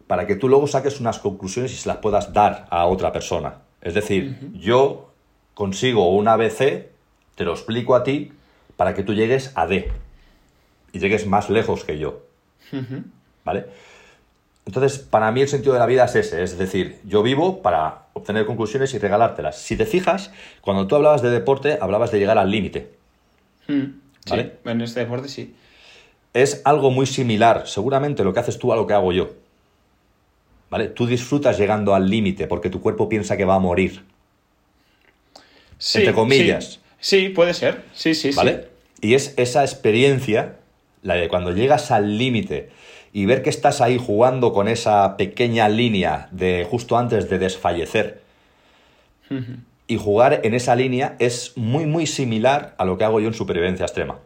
[0.08, 3.60] para que tú luego saques unas conclusiones y se las puedas dar a otra persona.
[3.82, 5.12] Es decir, yo
[5.54, 6.90] consigo una ABC,
[7.36, 8.32] te lo explico a ti,
[8.78, 9.92] para que tú llegues a D
[10.94, 12.22] y llegues más lejos que yo.
[13.44, 13.66] ¿Vale?
[14.66, 18.08] Entonces, para mí el sentido de la vida es ese, es decir, yo vivo para
[18.14, 19.58] obtener conclusiones y regalártelas.
[19.58, 20.32] Si te fijas,
[20.62, 22.92] cuando tú hablabas de deporte, hablabas de llegar al límite.
[23.68, 24.02] Hmm.
[24.30, 24.44] ¿Vale?
[24.44, 25.56] Sí, en este deporte sí.
[26.34, 29.30] Es algo muy similar, seguramente, lo que haces tú a lo que hago yo.
[30.70, 30.88] ¿Vale?
[30.88, 34.04] Tú disfrutas llegando al límite porque tu cuerpo piensa que va a morir
[35.96, 36.80] entre comillas.
[37.00, 37.84] Sí, puede ser.
[37.94, 38.70] Sí, sí, ¿Vale?
[39.02, 40.56] Y es esa experiencia
[41.04, 42.70] la de cuando llegas al límite
[43.14, 48.22] y ver que estás ahí jugando con esa pequeña línea de justo antes de desfallecer
[49.88, 53.34] y jugar en esa línea es muy muy similar a lo que hago yo en
[53.34, 54.20] supervivencia extrema.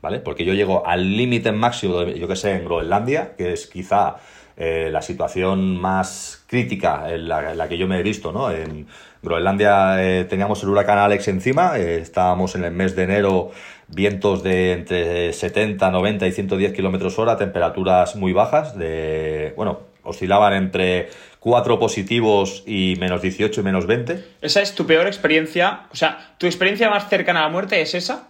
[0.00, 0.20] ¿Vale?
[0.20, 4.16] Porque yo llego al límite máximo, yo que sé, en Groenlandia, que es quizá
[4.56, 8.50] eh, la situación más crítica en la, que yo me he visto, ¿no?
[8.50, 8.86] En
[9.22, 13.50] Groenlandia eh, teníamos el huracán Alex encima, eh, estábamos en el mes de enero,
[13.88, 20.52] vientos de entre 70, 90 y 110 kilómetros hora, temperaturas muy bajas, de, bueno, oscilaban
[20.52, 21.08] entre
[21.40, 24.24] 4 positivos y menos 18 y menos 20.
[24.42, 25.86] ¿Esa es tu peor experiencia?
[25.92, 28.28] O sea, ¿tu experiencia más cercana a la muerte es esa?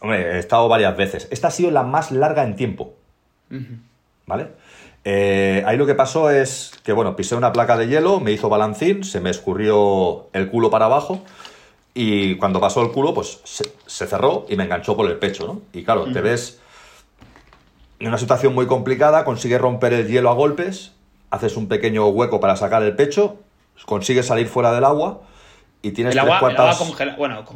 [0.00, 1.26] Hombre, he estado varias veces.
[1.32, 2.94] Esta ha sido la más larga en tiempo.
[4.26, 4.48] ¿Vale?
[5.10, 8.50] Eh, ahí lo que pasó es que, bueno, pisé una placa de hielo, me hizo
[8.50, 11.24] balancín, se me escurrió el culo para abajo
[11.94, 15.62] y cuando pasó el culo, pues se, cerró y me enganchó por el pecho, ¿no?
[15.72, 16.60] Y claro, te ves
[18.00, 20.92] en una situación muy complicada, consigues romper el hielo a golpes,
[21.30, 23.38] haces un pequeño hueco para sacar el pecho,
[23.86, 25.22] consigues salir fuera del agua
[25.80, 27.16] y tienes el agua, el agua congela...
[27.16, 27.46] bueno,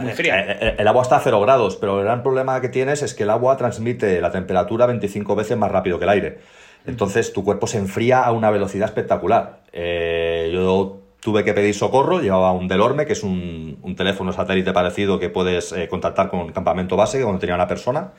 [0.00, 0.40] muy fría.
[0.40, 3.02] El, eh, eh, el, agua está a cero grados, pero el gran problema que tienes
[3.02, 6.38] es que el agua transmite la temperatura 25 veces más rápido que el aire.
[6.86, 9.60] Entonces tu cuerpo se enfría a una velocidad espectacular.
[9.72, 15.18] Eh, yo tuve que pedir socorro, llevaba un Delorme, que es un, teléfono satélite parecido
[15.18, 18.12] que puedes contactar con un campamento base, donde tenía una persona.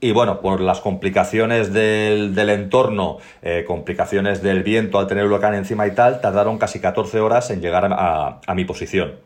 [0.00, 3.18] Y bueno, por las complicaciones del, entorno,
[3.66, 7.60] complicaciones del viento al tener el huracán encima y tal, tardaron casi 14 horas en
[7.60, 9.16] llegar a mi posición.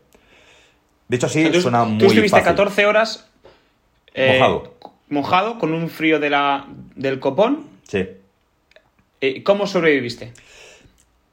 [1.07, 3.29] Dicho así, suena muy Tú estuviste 14 horas
[4.13, 4.73] eh, mojado.
[5.09, 7.65] Mojado, con un frío de la, del copón.
[7.87, 8.09] Sí.
[9.21, 10.33] Eh, ¿Cómo sobreviviste?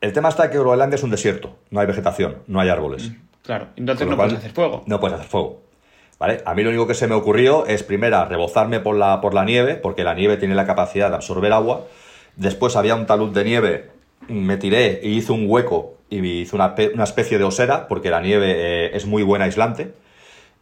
[0.01, 3.11] El tema está que Groenlandia es un desierto, no hay vegetación, no hay árboles.
[3.11, 4.85] Mm, claro, entonces no puedes hacer fuego.
[4.87, 5.63] No puedes hacer fuego.
[6.19, 6.43] ¿Vale?
[6.45, 9.45] A mí lo único que se me ocurrió es primero rebozarme por la, por la
[9.45, 11.87] nieve, porque la nieve tiene la capacidad de absorber agua.
[12.37, 13.91] Después había un talud de nieve,
[14.29, 16.75] me tiré y hice un hueco y hizo una,
[17.05, 19.95] especie de osera, porque la nieve eh, es muy buena aislante.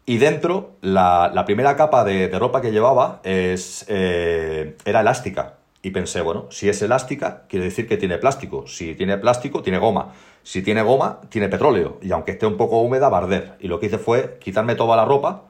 [0.05, 5.55] Y dentro, la, primera capa de, ropa que llevaba es, eh, era elástica.
[5.83, 8.67] Y pensé, bueno, si es elástica, quiere decir que tiene plástico.
[8.67, 10.13] Si tiene plástico, tiene goma.
[10.43, 11.99] Si tiene goma, tiene petróleo.
[12.03, 13.57] Y aunque esté un poco húmeda, va a arder.
[13.61, 15.45] Y lo que hice fue quitarme toda la ropa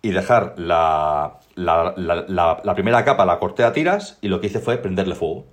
[0.00, 4.78] y dejar la, la primera capa, la corté a tiras, y lo que hice fue
[4.78, 5.44] prenderle fuego.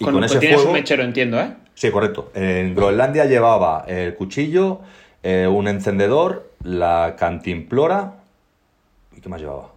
[0.00, 1.52] Y con, ese tienes un mechero, entiendo, ¿eh?
[1.74, 2.30] Sí, correcto.
[2.34, 4.80] En Groenlandia llevaba el cuchillo,
[5.22, 8.14] eh, un encendedor, la cantimplora.
[9.14, 9.68] ¿Y qué más llevaba?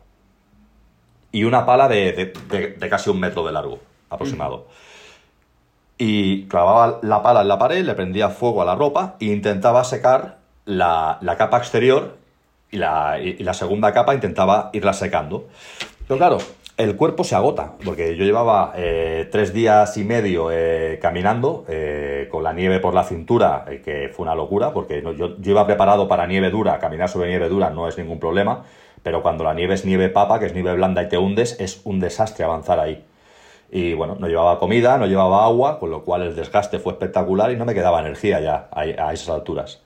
[1.34, 2.32] Y una pala de,
[2.90, 4.68] casi un metro de largo, aproximado.
[5.98, 9.84] Y clavaba la pala en la pared, le prendía fuego a la ropa e intentaba
[9.84, 12.18] secar la, capa exterior
[12.72, 15.50] y la, y la segunda capa intentaba irla secando.
[16.08, 16.38] Pero claro,
[16.78, 22.28] el cuerpo se agota, porque yo llevaba eh, tres días y medio eh, caminando eh,
[22.32, 26.26] con la nieve por la cintura, que fue una locura, porque yo, iba preparado para
[26.26, 28.64] nieve dura, caminar sobre nieve dura no es ningún problema,
[29.04, 31.82] pero cuando la nieve es nieve papa, que es nieve blanda y te hundes, es
[31.84, 33.04] un desastre avanzar ahí.
[33.72, 37.52] Y bueno, no llevaba comida, no llevaba agua, con lo cual el desgaste fue espectacular
[37.52, 39.82] y no me quedaba energía ya a, a esas alturas.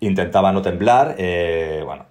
[0.00, 1.14] Intentaba no temblar,
[1.84, 2.06] bueno,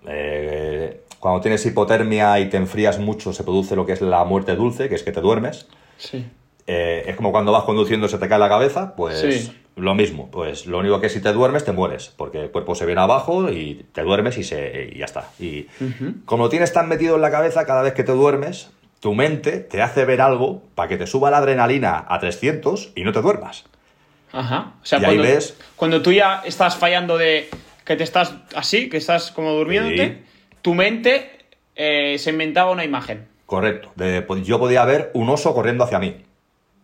[1.22, 4.90] cuando tienes hipotermia y te enfrías mucho, se produce lo que es la muerte dulce,
[4.90, 5.68] que es que te duermes.
[5.98, 6.26] Sí.
[6.66, 10.32] Eh, es como cuando vas conduciendo se te cae la cabeza, pues lo mismo.
[10.32, 13.52] Pues lo único que si te duermes te mueres, porque el cuerpo se viene abajo
[13.52, 15.30] y te duermes y, se, y ya está.
[15.40, 15.68] Y
[16.26, 19.84] como tienes tan metido en la cabeza, cada vez que te duermes, tu mente te
[19.84, 23.66] hace ver algo para que te suba la adrenalina a 300 y no te duermas.
[24.32, 24.74] Ajá.
[24.82, 25.56] O sea, cuando, ves...
[25.76, 27.48] cuando tú ya estás fallando de
[27.86, 30.31] que te estás así, que estás como durmiéndote
[30.62, 31.32] tu mente
[31.76, 33.28] eh, se inventaba una imagen.
[33.46, 33.92] Correcto.
[34.44, 36.24] Yo podía ver un oso corriendo hacia mí.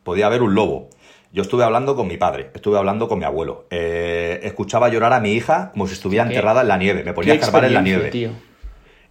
[0.04, 0.90] Podía ver un lobo.
[1.32, 3.68] Yo estuve hablando con mi padre, estuve hablando con mi abuelo.
[3.70, 7.04] Eh, escuchaba llorar a mi hija como si estuviera enterrada en la nieve.
[7.04, 8.10] Me ponía a escarbar en la nieve.
[8.10, 8.32] Tío.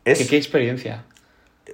[0.03, 1.05] ¿Qué, experiencia?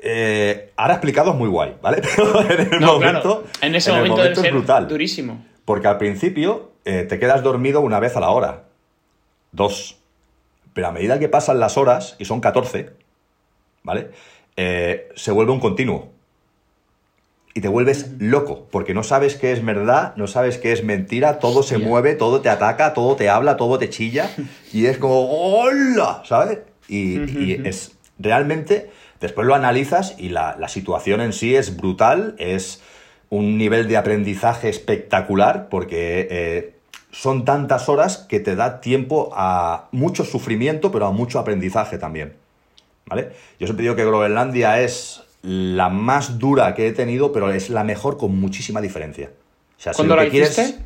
[0.02, 2.02] Eh, ahora explicado es muy guay, ¿vale?
[2.16, 4.88] Pero en el momento, En ese momento, es brutal.
[4.88, 5.44] durísimo.
[5.64, 8.64] Porque al principio te quedas dormido una vez a la hora.
[9.52, 10.01] Dos.
[10.74, 12.90] Pero a medida que pasan las horas, y son 14,
[13.82, 14.10] ¿vale?
[14.56, 16.10] Eh, se vuelve un continuo.
[17.54, 21.38] Y te vuelves loco, porque no sabes qué es verdad, no sabes qué es mentira,
[21.38, 24.30] todo se mueve, todo te ataca, todo te habla, todo te chilla,
[24.72, 26.22] y es como, ¡hola!
[26.24, 26.60] ¿Sabes?
[26.88, 32.82] Y, es realmente, después lo analizas y la, situación en sí es brutal, es
[33.28, 36.71] un nivel de aprendizaje espectacular, porque eh,
[37.12, 42.34] son tantas horas que te da tiempo a mucho sufrimiento, pero a mucho aprendizaje también.
[43.06, 43.30] ¿vale?
[43.60, 47.84] Yo siempre digo que Groenlandia es la más dura que he tenido, pero es la
[47.84, 49.30] mejor con muchísima diferencia.
[49.78, 50.76] O sea, ¿Cuándo la hiciste,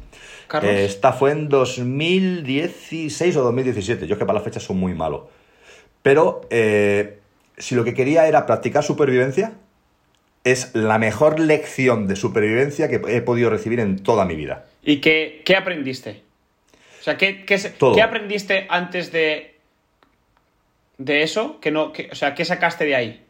[0.49, 0.73] Carlos?
[0.73, 4.07] Eh, esta fue en 2016 o 2017.
[4.07, 5.29] Yo es que para las fechas son muy malo.
[6.03, 7.19] Pero eh,
[7.59, 9.53] si lo que quería era practicar supervivencia,
[10.45, 14.67] es la mejor lección de supervivencia que he podido recibir en toda mi vida.
[14.87, 16.23] ¿Y qué, aprendiste?
[17.01, 17.45] O sea, ¿qué,
[18.03, 19.57] aprendiste antes de,
[20.97, 21.59] de eso?
[21.61, 23.25] Que no, o sea, ¿qué sacaste de ahí?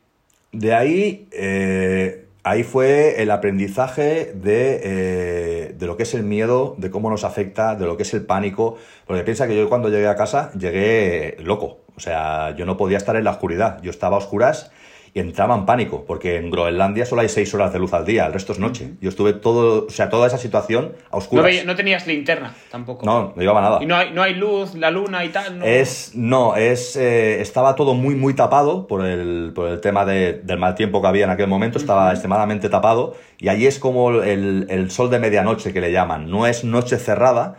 [0.53, 6.75] De ahí, eh, ahí fue el aprendizaje de, eh, de, lo que es el miedo,
[6.77, 8.77] de cómo nos afecta, de lo que es el pánico.
[9.07, 11.81] Porque piensa que yo cuando llegué a casa llegué loco.
[11.97, 13.81] O sea, yo no podía estar en la oscuridad.
[13.83, 14.71] Yo estaba a oscuras
[15.17, 18.27] y entraba en pánico, porque en Groenlandia solo hay seis horas de luz al día,
[18.27, 18.97] el resto es noche.
[19.01, 21.65] Yo estuve todo, o sea, toda esa situación a oscuras.
[21.65, 23.07] No, tenías linterna tampoco.
[23.07, 23.83] No, no llevaba nada.
[23.83, 25.61] Y no hay, no hay luz, la luna y tal.
[25.61, 25.65] ¿no?
[25.65, 30.59] Es, no, es, eh, estaba todo muy, muy tapado por el, por el tema del
[30.59, 34.91] mal tiempo que había en aquel momento, estaba extremadamente tapado, y allí es como el,
[34.91, 36.31] sol de medianoche que le llaman.
[36.31, 37.57] No es noche cerrada,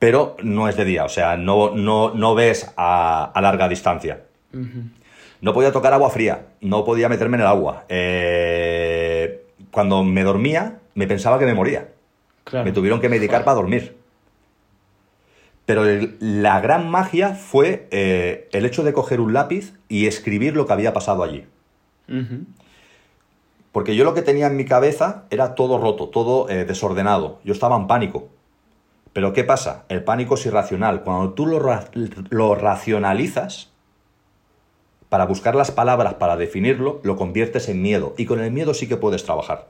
[0.00, 4.22] pero no es de día, o sea, no, no, no ves a, larga distancia.
[5.40, 7.84] No podía tocar agua fría, no podía meterme en el agua.
[7.88, 11.88] Eh, cuando me dormía, me pensaba que me moría.
[12.52, 13.96] Me tuvieron que medicar para dormir.
[15.66, 15.84] Pero
[16.18, 20.72] la gran magia fue eh, el hecho de coger un lápiz y escribir lo que
[20.72, 21.44] había pasado allí.
[23.70, 27.38] Porque yo lo que tenía en mi cabeza era todo roto, todo eh, desordenado.
[27.44, 28.28] Yo estaba en pánico.
[29.12, 29.84] Pero ¿qué pasa?
[29.90, 31.02] El pánico es irracional.
[31.02, 31.60] Cuando tú lo,
[32.30, 33.70] lo racionalizas,
[35.08, 38.14] para buscar las palabras para definirlo, lo conviertes en miedo.
[38.18, 39.68] Y con el miedo sí que puedes trabajar.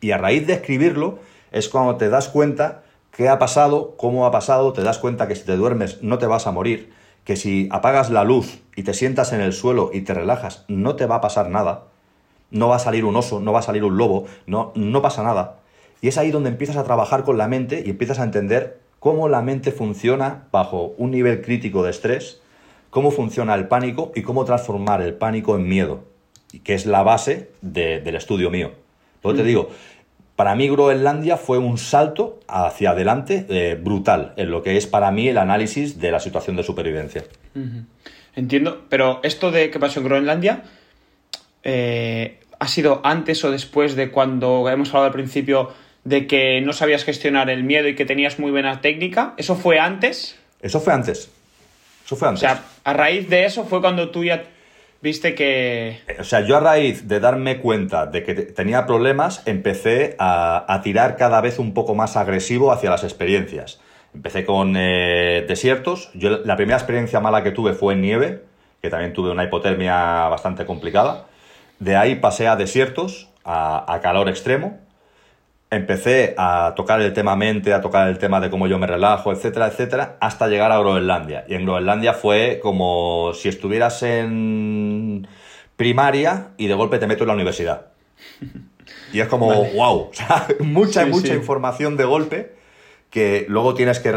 [0.00, 1.18] Y a raíz de escribirlo
[1.50, 5.34] es cuando te das cuenta qué ha pasado, cómo ha pasado, te das cuenta que
[5.34, 6.92] si te duermes no te vas a morir,
[7.24, 10.96] que si apagas la luz y te sientas en el suelo y te relajas, no
[10.96, 11.84] te va a pasar nada.
[12.50, 15.22] No va a salir un oso, no va a salir un lobo, no, no pasa
[15.22, 15.56] nada.
[16.00, 19.28] Y es ahí donde empiezas a trabajar con la mente y empiezas a entender cómo
[19.28, 22.40] la mente funciona bajo un nivel crítico de estrés
[22.94, 26.04] cómo funciona el pánico y cómo transformar el pánico en miedo,
[26.62, 28.70] que es la base del estudio mío.
[29.16, 29.48] Entonces te mm.
[29.48, 29.70] digo,
[30.36, 35.10] para mí Groenlandia fue un salto hacia adelante eh, brutal en lo que es para
[35.10, 37.24] mí el análisis de la situación de supervivencia.
[38.36, 40.62] Entiendo, pero esto de qué pasó en Groenlandia,
[41.64, 45.72] eh, ¿ha sido antes o después de cuando hemos hablado al principio
[46.04, 49.34] de que no sabías gestionar el miedo y que tenías muy buena técnica?
[49.36, 50.38] ¿Eso fue antes?
[50.60, 51.33] Eso fue antes.
[52.04, 52.42] Eso fue antes.
[52.42, 54.44] O sea, a raíz de eso fue cuando tú ya
[55.00, 56.00] viste que...
[56.06, 60.80] Eh, o sea, yo a raíz de darme cuenta de que tenía problemas, empecé a,
[60.82, 63.80] tirar cada vez un poco más agresivo hacia las experiencias.
[64.14, 66.10] Empecé con eh, desiertos.
[66.14, 68.42] Yo, la primera experiencia mala que tuve fue en nieve,
[68.80, 71.26] que también tuve una hipotermia bastante complicada.
[71.80, 74.78] De ahí pasé a desiertos, a calor extremo
[75.74, 79.32] empecé a tocar el tema mente, a tocar el tema de cómo yo me relajo,
[79.32, 81.44] etcétera, etcétera, hasta llegar a Groenlandia.
[81.48, 85.26] Y en Groenlandia fue como si estuvieras en
[85.76, 87.86] primaria y de golpe te meto en la universidad.
[89.12, 92.54] Y es como, wow, o sea, mucha, mucha información de golpe
[93.10, 94.10] que luego tienes que,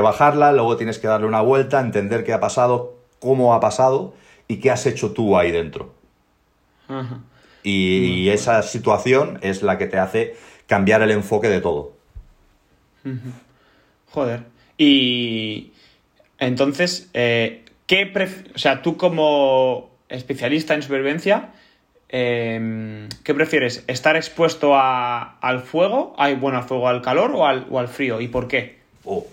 [0.00, 4.14] bajarla, luego tienes que darle una vuelta, entender qué ha pasado, cómo ha pasado
[4.46, 5.94] y qué has hecho tú ahí dentro.
[7.62, 10.36] y esa situación es la que te hace
[10.70, 11.90] cambiar el enfoque de todo.
[14.12, 14.44] Joder.
[14.78, 15.72] Y
[16.38, 18.12] entonces, eh, ¿qué
[18.54, 21.50] o sea, tú como especialista en supervivencia,
[22.08, 23.82] em, ¿qué prefieres?
[23.88, 26.14] ¿Estar expuesto al fuego?
[26.16, 28.20] Hay, bueno, al fuego, al calor o al, frío?
[28.20, 28.78] ¿Y por qué?
[29.04, 29.26] Oh,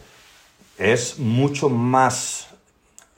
[0.80, 2.50] es mucho más...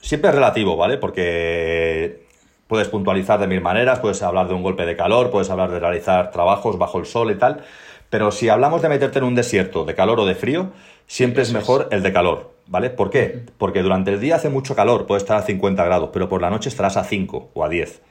[0.02, 0.98] Siempre es relativo, ¿vale?
[0.98, 2.26] Porque
[2.66, 5.80] puedes puntualizar de mil maneras, puedes hablar de un golpe de calor, puedes hablar de
[5.80, 7.64] realizar trabajos bajo el sol y tal,
[8.10, 10.72] pero si hablamos de meterte en un desierto de calor o de frío,
[11.06, 12.90] siempre es mejor el de calor, ¿vale?
[12.90, 13.46] ¿Por qué?
[13.56, 16.50] Porque durante el día hace mucho calor, puede estar a 50 grados, pero por la
[16.50, 18.02] noche estarás a 5 o a 10,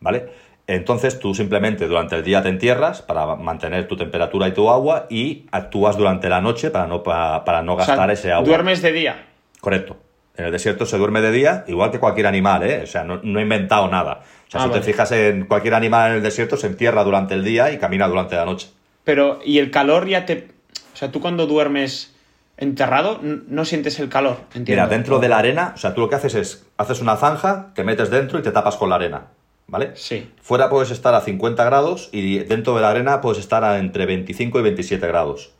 [0.00, 0.28] ¿vale?
[0.66, 5.06] Entonces tú simplemente durante el día te entierras para mantener tu temperatura y tu agua
[5.10, 8.48] y actúas durante la noche para no, para, no gastar ese agua.
[8.48, 9.26] ¿Duermes de día?
[9.60, 9.96] Correcto.
[10.36, 12.80] En el desierto se duerme de día, igual que cualquier animal, ¿eh?
[12.82, 14.22] O sea, no, he inventado nada.
[14.48, 17.34] O sea, ah, si te fijas en cualquier animal en el desierto, se entierra durante
[17.34, 18.68] el día y camina durante la noche.
[19.04, 20.48] Pero, ¿y el calor ya te...
[20.92, 22.14] O sea, tú cuando duermes
[22.56, 24.82] enterrado no sientes el calor, entiendo.
[24.82, 27.72] Mira, dentro de la arena, o sea, tú lo que haces es, haces una zanja,
[27.74, 29.26] te metes dentro y te tapas con la arena,
[29.66, 29.92] ¿vale?
[29.94, 30.30] Sí.
[30.40, 34.06] Fuera puedes estar a 50 grados y dentro de la arena puedes estar a entre
[34.06, 35.52] 25 y 27 grados.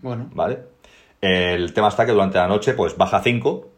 [0.00, 0.28] Bueno.
[0.34, 0.58] ¿Vale?
[1.20, 3.70] El tema está que durante la noche, pues baja 5,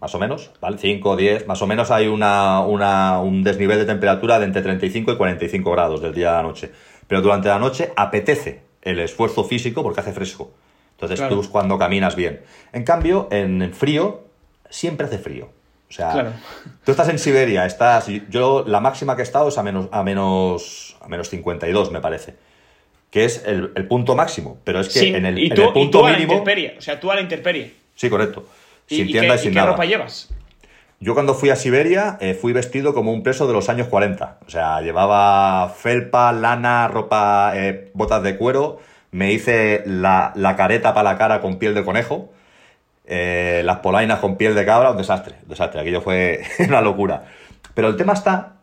[0.00, 0.78] más o menos, ¿vale?
[0.78, 5.12] 5, 10, más o menos hay una, una, un desnivel de temperatura de entre 35
[5.12, 6.72] y 45 grados del día a la noche.
[7.08, 10.52] Pero durante la noche apetece el esfuerzo físico porque hace fresco.
[10.92, 12.42] Entonces tú tú cuando caminas bien.
[12.72, 14.24] En cambio, en frío,
[14.70, 15.50] siempre hace frío.
[15.88, 16.40] O sea,
[16.84, 18.08] tú estás en Siberia, estás.
[18.28, 22.00] Yo la máxima que he estado es a menos, a menos, a menos 52, me
[22.00, 22.34] parece.
[23.10, 24.58] Que es el, punto máximo.
[24.64, 26.18] Pero es que en, el, ¿Y tú, punto a la.
[26.76, 27.74] O sea, tú a la intemperie.
[27.94, 28.46] Sí, correcto.
[28.86, 30.28] Sin tienda y, sin qué ropa llevas?
[30.98, 34.38] Yo cuando fui a Siberia eh, fui vestido como un preso de los años 40.
[34.46, 38.78] O sea, llevaba felpa, lana, ropa, eh, botas de cuero.
[39.10, 42.30] Me hice la, la careta para la cara con piel de conejo
[43.06, 47.24] eh, las polainas con piel de cabra, un desastre, un desastre, aquello fue una locura.
[47.74, 48.54] Pero el tema está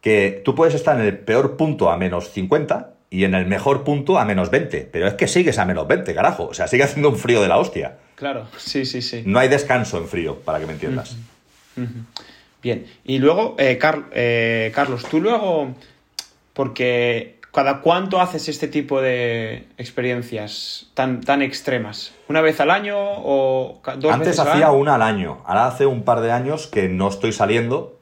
[0.00, 3.84] que tú puedes estar en el peor punto a menos 50 y en el mejor
[3.84, 6.82] punto a menos 20, pero es que sigues a menos 20, carajo, o sea, sigue
[6.82, 7.98] haciendo un frío de la hostia.
[8.16, 9.22] Claro, sí, sí, sí.
[9.24, 11.16] No hay descanso en frío, para que me entiendas.
[12.62, 13.78] Bien, y luego, eh,
[14.12, 15.74] eh, Carlos, tú luego,
[16.52, 22.12] porque ¿Cada cuánto haces este tipo de experiencias tan, tan extremas?
[22.28, 25.38] ¿Una vez al año o dos Antes veces hacía una al año.
[25.44, 27.96] Ahora hace un par de años que no estoy saliendo,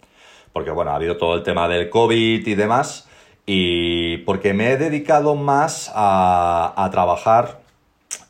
[0.55, 3.11] porque bueno, ha habido todo el tema del COVID y demás,
[3.45, 7.61] y porque me he dedicado más a, trabajar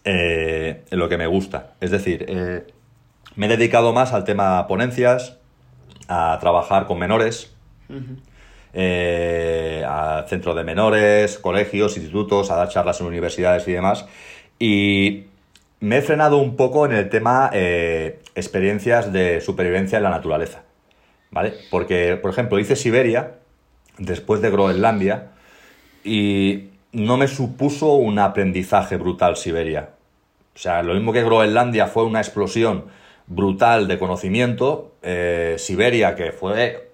[0.04, 1.74] eh, en lo que me gusta.
[1.80, 2.66] Es decir, eh,
[3.36, 5.38] me he dedicado más al tema ponencias,
[6.08, 7.54] a trabajar con menores
[8.74, 14.06] eh, a centros de menores, colegios, institutos, a dar charlas en universidades y demás.
[14.58, 15.24] Y
[15.80, 20.62] me he frenado un poco en el tema eh, experiencias de supervivencia en la naturaleza.
[21.30, 21.54] ¿Vale?
[21.70, 23.34] Porque, por ejemplo, hice Siberia
[23.98, 25.32] después de Groenlandia
[26.04, 29.90] y no me supuso un aprendizaje brutal Siberia.
[30.54, 32.84] O sea, lo mismo que Groenlandia fue una explosión
[33.34, 36.92] brutal de conocimiento, eh, Siberia, que fue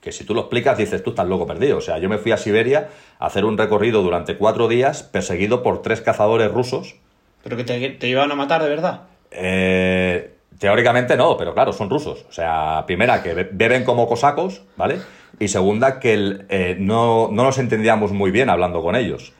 [0.00, 1.78] que si tú lo explicas dices, tú estás loco perdido.
[1.78, 2.88] O sea, yo me fui a Siberia
[3.20, 6.96] a hacer un recorrido durante cuatro días perseguido por tres cazadores rusos.
[7.44, 9.02] ¿Pero que te, te iban a matar de verdad?
[9.30, 12.26] Eh, teóricamente no, pero claro, son rusos.
[12.28, 14.98] O sea, primera, que beben como cosacos, ¿vale?
[15.38, 19.32] Y segunda, que eh, no, nos entendíamos muy bien hablando con ellos.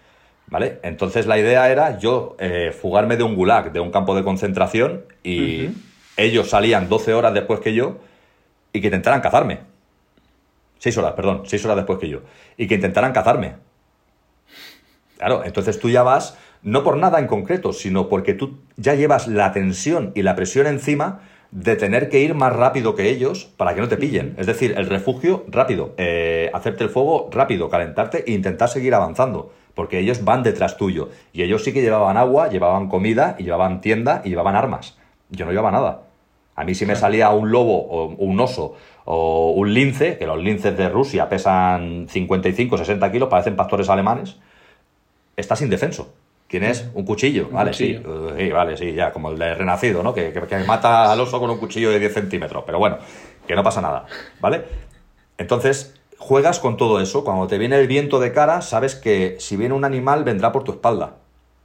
[0.47, 0.81] ¿Vale?
[0.83, 5.05] Entonces la idea era yo eh, fugarme de un gulag, de un campo de concentración,
[5.25, 5.71] y
[6.17, 7.99] ellos salían 12 horas después que yo
[8.73, 9.61] y que intentaran cazarme.
[10.79, 12.23] Seis horas, perdón, seis horas después que yo.
[12.57, 13.55] Y que intentaran cazarme.
[15.17, 19.29] Claro, entonces tú ya vas, no por nada en concreto, sino porque tú ya llevas
[19.29, 21.21] la tensión y la presión encima
[21.53, 24.35] de tener que ir más rápido que ellos para que no te pillen.
[24.39, 29.53] Es decir, el refugio rápido, eh, hacerte el fuego rápido, calentarte e intentar seguir avanzando,
[29.75, 31.11] porque ellos van detrás tuyo.
[31.33, 34.97] Y ellos sí que llevaban agua, llevaban comida, y llevaban tienda y llevaban armas.
[35.33, 36.03] Yo no llevaba nada.
[36.55, 40.39] A mí si me salía un lobo o un oso o un lince, que los
[40.39, 44.37] linces de Rusia pesan 55, 60 kilos, parecen pastores alemanes,
[45.37, 46.13] estás indefenso.
[46.47, 47.73] Tienes un cuchillo, ¿vale?
[47.73, 47.99] Sí,
[48.53, 50.13] vale, sí, ya, como el de Renacido, ¿no?
[50.13, 52.99] Que, que, mata al oso con un cuchillo de 10 centímetros, pero bueno,
[53.47, 54.05] que no pasa nada,
[54.39, 54.63] ¿vale?
[55.39, 57.25] Entonces, juegas con todo eso.
[57.25, 60.63] Cuando te viene el viento de cara, sabes que si viene un animal, vendrá por
[60.63, 61.15] tu espalda,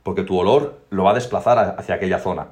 [0.03, 2.47] porque tu olor lo va a desplazar hacia aquella zona.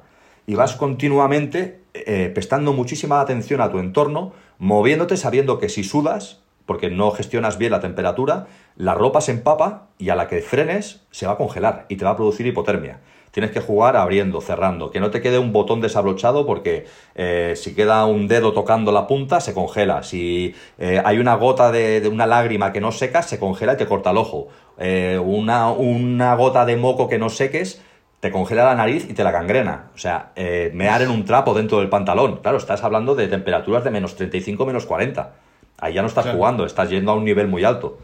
[0.46, 6.42] Y vas continuamente eh, prestando muchísima atención a tu entorno, moviéndote sabiendo que si sudas,
[6.66, 11.02] porque no gestionas bien la temperatura, la ropa se empapa y a la que frenes
[11.10, 13.00] se va a congelar y te va a producir hipotermia.
[13.30, 17.74] Tienes que jugar abriendo, cerrando, que no te quede un botón desabrochado porque eh, si
[17.74, 20.02] queda un dedo tocando la punta se congela.
[20.02, 23.86] Si eh, hay una gota de, una lágrima que no secas, se congela y te
[23.86, 24.48] corta el ojo.
[24.78, 27.80] Una, una gota de moco que no seques,
[28.26, 29.90] te congela la nariz y te la gangrena.
[29.94, 32.40] O sea, eh, mear en un trapo dentro del pantalón.
[32.42, 35.32] Claro, estás hablando de temperaturas de menos 35, menos 40.
[35.78, 37.98] Ahí ya no estás jugando, estás yendo a un nivel muy alto.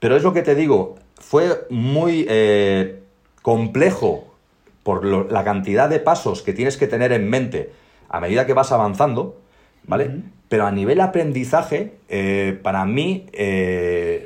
[0.00, 3.02] Pero es lo que te digo, fue muy eh,
[3.42, 4.34] complejo
[4.82, 7.70] por la cantidad de pasos que tienes que tener en mente
[8.08, 9.36] a medida que vas avanzando,
[9.84, 10.22] ¿vale?
[10.48, 13.26] Pero a nivel aprendizaje, eh, para mí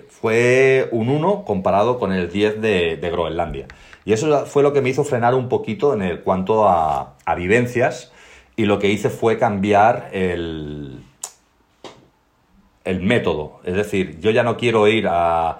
[0.08, 3.66] fue un 1 comparado con el 10 de Groenlandia.
[4.06, 8.12] Y eso fue lo que me hizo frenar un poquito en el cuanto a, vivencias
[8.54, 11.00] y lo que hice fue cambiar el,
[12.84, 13.60] el método.
[13.64, 15.58] Es decir, yo ya no quiero ir a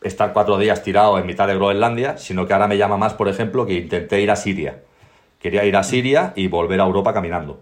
[0.00, 3.28] estar cuatro días tirado en mitad de Groenlandia, sino que ahora me llama más, por
[3.28, 4.82] ejemplo, que intenté ir a Siria.
[5.40, 7.60] Quería ir a Siria y volver a Europa caminando.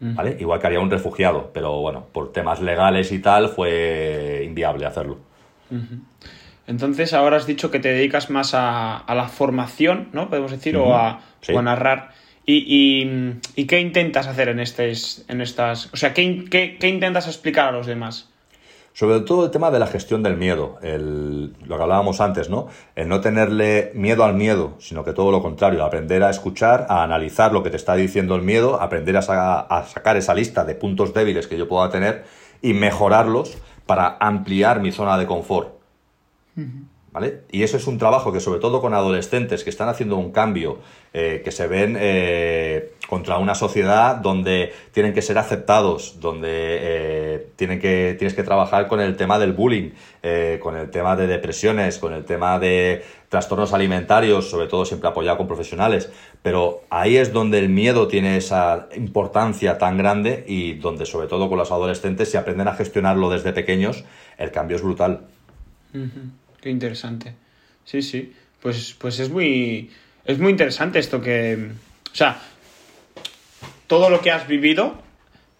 [0.00, 0.38] ¿Vale?
[0.40, 5.18] Igual que haría un refugiado, pero bueno, por temas legales y tal fue inviable hacerlo.
[6.70, 10.28] Entonces ahora has dicho que te dedicas más a, la formación, ¿no?
[10.28, 11.20] Podemos decir, o, a,
[11.62, 12.12] narrar.
[12.46, 13.02] ¿Y,
[13.56, 15.92] y, qué intentas hacer en, estes, en estas...
[15.92, 18.28] O sea, ¿qué, qué, qué intentas explicar a los demás?
[18.92, 22.68] Sobre todo el tema de la gestión del miedo, el, lo que hablábamos antes, ¿no?
[22.94, 27.02] El no tenerle miedo al miedo, sino que todo lo contrario, aprender a escuchar, a
[27.02, 30.76] analizar lo que te está diciendo el miedo, aprender a, a sacar esa lista de
[30.76, 32.24] puntos débiles que yo pueda tener
[32.62, 35.79] y mejorarlos para ampliar mi zona de confort.
[37.12, 37.40] ¿Vale?
[37.50, 40.78] Y eso es un trabajo que sobre todo con adolescentes que están haciendo un cambio,
[41.12, 47.46] eh, que se ven eh, contra una sociedad donde tienen que ser aceptados, donde eh,
[47.56, 49.90] tienen que, tienes que trabajar con el tema del bullying,
[50.60, 55.38] con el tema de depresiones, con el tema de trastornos alimentarios, sobre todo siempre apoyado
[55.38, 56.12] con profesionales.
[56.42, 61.48] Pero ahí es donde el miedo tiene esa importancia tan grande y donde sobre todo
[61.48, 64.04] con los adolescentes, si aprenden a gestionarlo desde pequeños,
[64.38, 65.26] el cambio es brutal.
[66.60, 67.34] Qué interesante.
[67.84, 68.32] Sí, sí.
[68.60, 69.90] Pues, pues es muy.
[70.24, 71.70] Es muy interesante esto que.
[72.12, 72.40] O sea,
[73.86, 75.00] todo lo que has vivido,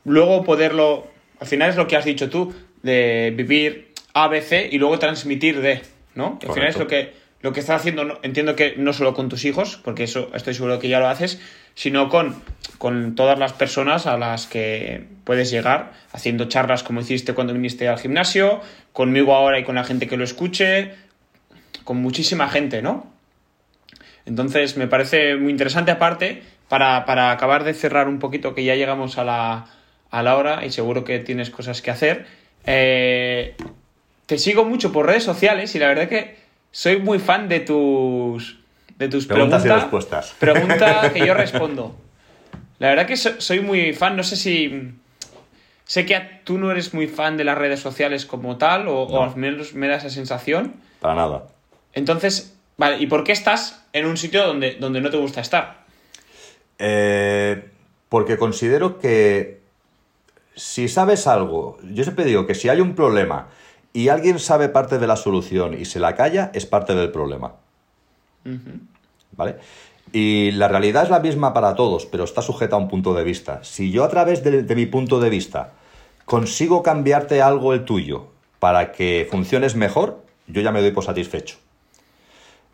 [0.05, 1.11] luego poderlo.
[1.41, 4.99] Al final es lo que has dicho tú, de vivir A, B, C y luego
[4.99, 5.83] transmitir D,
[6.15, 6.39] ¿no?
[6.43, 9.45] Al final es lo que, lo que estás haciendo, entiendo que no solo con tus
[9.45, 11.41] hijos, porque eso estoy seguro que ya lo haces,
[11.75, 12.43] sino con,
[12.79, 17.89] con todas las personas a las que puedes llegar, haciendo charlas como hiciste cuando viniste
[17.89, 18.61] al gimnasio,
[18.93, 20.93] conmigo ahora y con la gente que lo escuche,
[21.85, 23.11] con muchísima gente, ¿no?
[24.27, 28.75] Entonces me parece muy interesante aparte, para, para acabar de cerrar un poquito, que ya
[28.75, 29.67] llegamos a la,
[30.11, 32.27] a la hora y seguro que tienes cosas que hacer.
[32.67, 33.57] Eh,
[34.27, 36.37] te sigo mucho por redes sociales y la verdad que
[36.71, 38.59] soy muy fan de tus,
[38.97, 40.35] de tus preguntas, y respuestas.
[40.39, 41.95] Pregunta que yo respondo.
[42.79, 44.95] La verdad que soy muy fan, no sé si
[45.91, 49.35] Sé que tú no eres muy fan de las redes sociales como tal, o, al
[49.35, 50.75] menos me da esa sensación.
[51.01, 51.49] Para nada.
[51.93, 55.79] Entonces, vale, ¿y por qué estás en un sitio donde, donde no te gusta estar?
[56.79, 57.65] Eh,
[58.09, 59.63] porque considero que
[60.55, 63.49] si sabes algo, yo siempre digo que si hay un problema
[63.93, 67.55] y alguien sabe parte de la solución y se la calla, es parte del problema.
[69.33, 69.57] ¿Vale?
[70.13, 73.25] Y la realidad es la misma para todos, pero está sujeta a un punto de
[73.25, 73.63] vista.
[73.63, 75.73] Si yo a través de mi punto de vista
[76.25, 78.29] consigo cambiarte algo el tuyo
[78.59, 81.57] para que funciones mejor, yo ya me doy por satisfecho.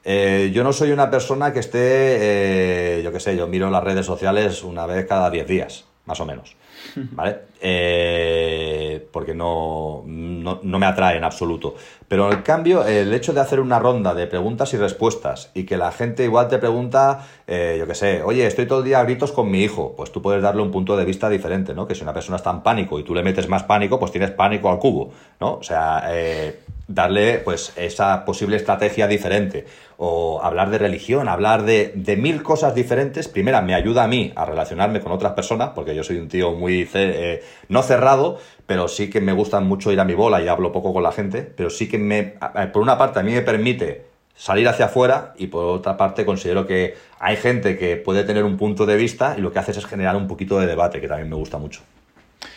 [0.05, 3.83] Eh, yo no soy una persona que esté, eh, yo qué sé, yo miro las
[3.83, 6.55] redes sociales una vez cada 10 días, más o menos.
[6.97, 7.39] ¿Vale?
[7.61, 11.74] Eh, porque no, no, no, me atrae en absoluto.
[12.07, 15.77] Pero en cambio, el hecho de hacer una ronda de preguntas y respuestas y que
[15.77, 19.05] la gente igual te pregunta, eh, yo qué sé, oye, estoy todo el día a
[19.05, 21.87] gritos con mi hijo, pues tú puedes darle un punto de vista diferente, ¿no?
[21.87, 24.31] Que si una persona está en pánico y tú le metes más pánico, pues tienes
[24.31, 25.55] pánico al cubo, ¿no?
[25.55, 29.66] O sea, eh, darle pues esa posible estrategia diferente
[29.97, 34.33] o hablar de religión, hablar de, de, mil cosas diferentes, primera me ayuda a mí
[34.37, 38.89] a relacionarme con otras personas, porque yo soy un tío muy, eh, no cerrado, pero
[38.89, 41.43] sí que me gusta mucho ir a mi bola y hablo poco con la gente,
[41.43, 42.35] pero sí que me,
[42.73, 44.07] por una parte a mí me permite
[44.37, 48.57] salir hacia afuera y por otra parte considero que hay gente que puede tener un
[48.57, 51.31] punto de vista y lo que haces es generar un poquito de debate, que también
[51.31, 51.81] me gusta mucho.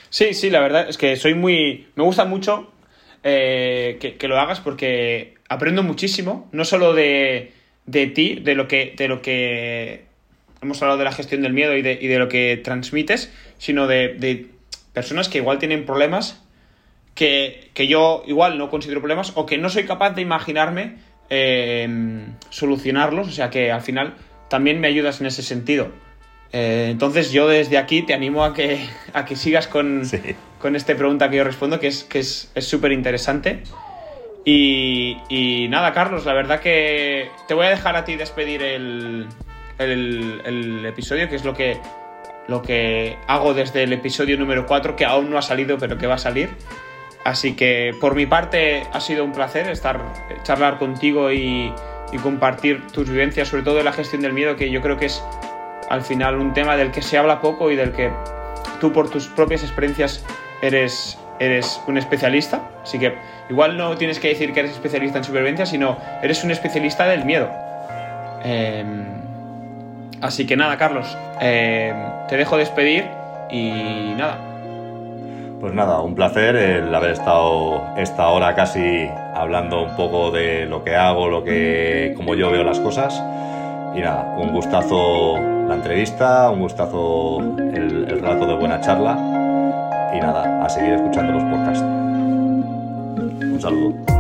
[0.10, 1.88] Sí, sí, la verdad es que soy muy...
[1.96, 2.72] Me gusta mucho
[3.24, 7.54] eh, que, lo hagas porque aprendo muchísimo, no solo de,
[7.86, 10.06] de, ti, de lo, que, de lo que
[10.62, 13.86] hemos hablado de la gestión del miedo y de, y de lo que transmites, sino
[13.86, 14.48] de, de,
[14.94, 16.44] personas que igual tienen problemas
[17.14, 20.96] que, que, yo igual no considero problemas o que no soy capaz de imaginarme
[21.30, 21.88] eh,
[22.50, 24.16] solucionarlos, o sea que al final
[24.50, 25.92] también me ayudas en ese sentido.
[26.52, 28.84] Eh, entonces yo desde aquí te animo a que,
[29.14, 30.02] a que sigas con,
[30.60, 33.62] con esta pregunta que yo respondo, que es que es súper interesante.
[34.46, 39.28] Y, y, nada, Carlos, la verdad que te voy a dejar a ti despedir el,
[39.78, 41.78] el, el, episodio, que es lo que,
[42.50, 46.08] lo que hago desde el episodio número 4, que aún no ha salido, pero que
[46.08, 46.50] va a salir.
[47.24, 50.02] Así que por mi parte ha sido un placer estar,
[50.44, 51.74] charlar contigo y,
[52.12, 55.06] y compartir tus vivencias, sobre todo de la gestión del miedo, que yo creo que
[55.06, 55.24] es
[55.90, 58.12] al final un tema del que se habla poco y del que
[58.80, 60.24] tú por tus propias experiencias
[60.62, 62.70] eres, eres un especialista.
[62.84, 63.16] Así que
[63.50, 67.26] igual no tienes que decir que eres especialista en supervivencia, sino eres un especialista del
[67.26, 67.50] miedo.
[68.44, 69.19] Em,
[70.22, 71.96] así que nada, Carlos, em,
[72.28, 73.06] te dejo despedir
[73.50, 74.38] y nada.
[75.60, 80.84] Pues nada, un placer el haber estado esta hora casi hablando un poco de lo
[80.84, 83.22] que hago, lo que, como yo veo las cosas.
[83.94, 89.18] Y nada, un gustazo la entrevista, un gustazo el, el rato de buena charla
[90.14, 91.84] y nada, a seguir escuchando los podcasts.
[93.44, 94.19] Un saludo.